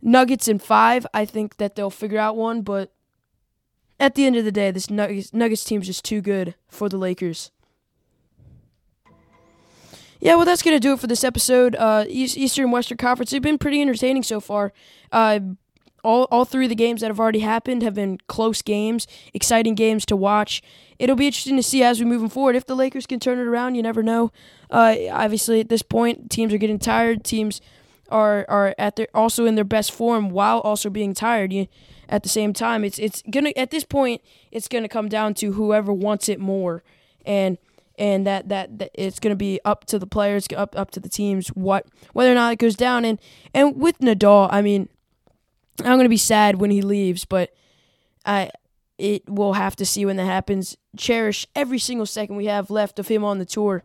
Nuggets 0.04 0.46
in 0.46 0.58
five. 0.58 1.06
I 1.14 1.24
think 1.24 1.56
that 1.56 1.74
they'll 1.74 1.90
figure 1.90 2.18
out 2.18 2.36
one, 2.36 2.60
but 2.60 2.92
at 3.98 4.14
the 4.14 4.26
end 4.26 4.36
of 4.36 4.44
the 4.44 4.52
day, 4.52 4.70
this 4.70 4.90
Nuggets, 4.90 5.32
Nuggets 5.32 5.64
team 5.64 5.80
is 5.80 5.86
just 5.86 6.04
too 6.04 6.20
good 6.20 6.54
for 6.68 6.90
the 6.90 6.98
Lakers. 6.98 7.50
Yeah, 10.20 10.36
well, 10.36 10.44
that's 10.44 10.62
going 10.62 10.76
to 10.76 10.80
do 10.80 10.92
it 10.92 11.00
for 11.00 11.06
this 11.06 11.24
episode. 11.24 11.74
Uh, 11.74 12.04
East, 12.06 12.36
Eastern 12.36 12.70
Western 12.70 12.98
Conference, 12.98 13.30
they've 13.30 13.42
been 13.42 13.58
pretty 13.58 13.80
entertaining 13.80 14.22
so 14.22 14.40
far. 14.40 14.72
Uh, 15.10 15.40
all, 16.02 16.28
all 16.30 16.44
three 16.44 16.66
of 16.66 16.68
the 16.68 16.74
games 16.74 17.00
that 17.00 17.08
have 17.08 17.18
already 17.18 17.40
happened 17.40 17.82
have 17.82 17.94
been 17.94 18.18
close 18.26 18.60
games, 18.60 19.06
exciting 19.32 19.74
games 19.74 20.04
to 20.06 20.16
watch. 20.16 20.62
It'll 20.98 21.16
be 21.16 21.26
interesting 21.26 21.56
to 21.56 21.62
see 21.62 21.82
as 21.82 21.98
we 21.98 22.04
move 22.04 22.30
forward. 22.30 22.56
If 22.56 22.66
the 22.66 22.76
Lakers 22.76 23.06
can 23.06 23.20
turn 23.20 23.38
it 23.38 23.46
around, 23.46 23.74
you 23.74 23.82
never 23.82 24.02
know. 24.02 24.32
Uh, 24.70 24.96
obviously, 25.10 25.60
at 25.60 25.70
this 25.70 25.82
point, 25.82 26.30
teams 26.30 26.52
are 26.52 26.58
getting 26.58 26.78
tired. 26.78 27.24
Teams 27.24 27.62
are 28.08 28.44
are 28.48 28.74
at 28.78 28.96
their 28.96 29.08
also 29.14 29.46
in 29.46 29.54
their 29.54 29.64
best 29.64 29.92
form 29.92 30.30
while 30.30 30.60
also 30.60 30.90
being 30.90 31.14
tired. 31.14 31.52
You, 31.52 31.68
at 32.08 32.22
the 32.22 32.28
same 32.28 32.52
time, 32.52 32.84
it's 32.84 32.98
it's 32.98 33.22
gonna 33.30 33.52
at 33.56 33.70
this 33.70 33.84
point 33.84 34.22
it's 34.50 34.68
gonna 34.68 34.88
come 34.88 35.08
down 35.08 35.34
to 35.34 35.52
whoever 35.52 35.92
wants 35.92 36.28
it 36.28 36.38
more, 36.40 36.82
and 37.24 37.58
and 37.98 38.26
that 38.26 38.48
that, 38.48 38.78
that 38.78 38.90
it's 38.94 39.18
gonna 39.18 39.36
be 39.36 39.60
up 39.64 39.84
to 39.86 39.98
the 39.98 40.06
players, 40.06 40.46
up 40.56 40.76
up 40.76 40.90
to 40.92 41.00
the 41.00 41.08
teams 41.08 41.48
what 41.48 41.86
whether 42.12 42.30
or 42.30 42.34
not 42.34 42.52
it 42.52 42.58
goes 42.58 42.76
down. 42.76 43.04
And 43.04 43.18
and 43.52 43.76
with 43.76 43.98
Nadal, 43.98 44.48
I 44.50 44.62
mean, 44.62 44.88
I'm 45.80 45.96
gonna 45.96 46.08
be 46.08 46.16
sad 46.16 46.60
when 46.60 46.70
he 46.70 46.82
leaves, 46.82 47.24
but 47.24 47.54
I 48.26 48.50
it 48.98 49.22
we'll 49.28 49.54
have 49.54 49.76
to 49.76 49.86
see 49.86 50.04
when 50.04 50.16
that 50.16 50.26
happens. 50.26 50.76
Cherish 50.96 51.46
every 51.54 51.78
single 51.78 52.06
second 52.06 52.36
we 52.36 52.46
have 52.46 52.70
left 52.70 52.98
of 52.98 53.08
him 53.08 53.24
on 53.24 53.38
the 53.38 53.44
tour. 53.44 53.82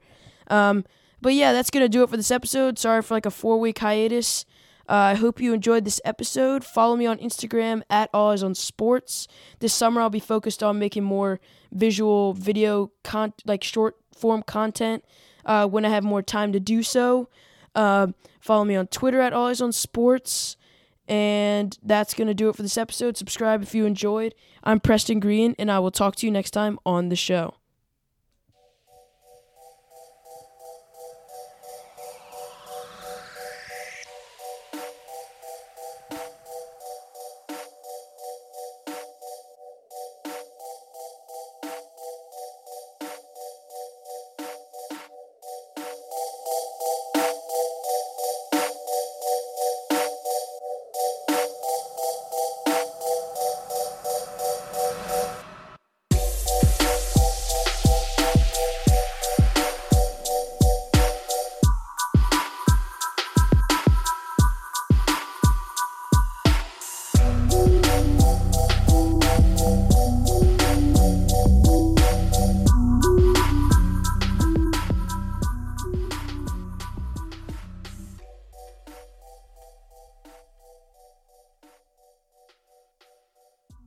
Um, 0.47 0.85
but 1.21 1.33
yeah, 1.33 1.53
that's 1.53 1.69
gonna 1.69 1.89
do 1.89 2.03
it 2.03 2.09
for 2.09 2.17
this 2.17 2.31
episode. 2.31 2.79
Sorry 2.79 3.01
for 3.01 3.13
like 3.13 3.25
a 3.25 3.31
four 3.31 3.59
week 3.59 3.79
hiatus. 3.79 4.45
Uh, 4.89 5.13
I 5.13 5.13
hope 5.13 5.39
you 5.39 5.53
enjoyed 5.53 5.85
this 5.85 6.01
episode. 6.03 6.63
Follow 6.63 6.95
me 6.95 7.05
on 7.05 7.19
Instagram 7.19 7.83
at 7.91 8.09
Eyes 8.11 8.41
on 8.41 8.55
Sports. 8.55 9.27
This 9.59 9.71
summer, 9.71 10.01
I'll 10.01 10.09
be 10.09 10.19
focused 10.19 10.63
on 10.63 10.79
making 10.79 11.03
more 11.03 11.39
visual 11.71 12.33
video, 12.33 12.91
con- 13.03 13.33
like 13.45 13.63
short 13.63 13.97
form 14.17 14.41
content 14.41 15.05
uh, 15.45 15.67
when 15.67 15.85
I 15.85 15.89
have 15.89 16.03
more 16.03 16.23
time 16.23 16.51
to 16.53 16.59
do 16.59 16.81
so. 16.81 17.29
Uh, 17.75 18.07
follow 18.39 18.65
me 18.65 18.75
on 18.75 18.87
Twitter 18.87 19.21
at 19.21 19.31
All 19.31 19.47
Eyes 19.47 19.61
on 19.61 19.71
Sports. 19.71 20.57
And 21.07 21.77
that's 21.81 22.13
going 22.13 22.27
to 22.27 22.35
do 22.35 22.49
it 22.49 22.55
for 22.55 22.61
this 22.61 22.77
episode. 22.77 23.17
Subscribe 23.17 23.63
if 23.63 23.73
you 23.73 23.85
enjoyed. 23.85 24.35
I'm 24.63 24.79
Preston 24.79 25.19
Green, 25.19 25.55
and 25.57 25.71
I 25.71 25.79
will 25.79 25.89
talk 25.91 26.15
to 26.17 26.27
you 26.27 26.31
next 26.31 26.51
time 26.51 26.77
on 26.85 27.09
the 27.09 27.15
show. 27.15 27.58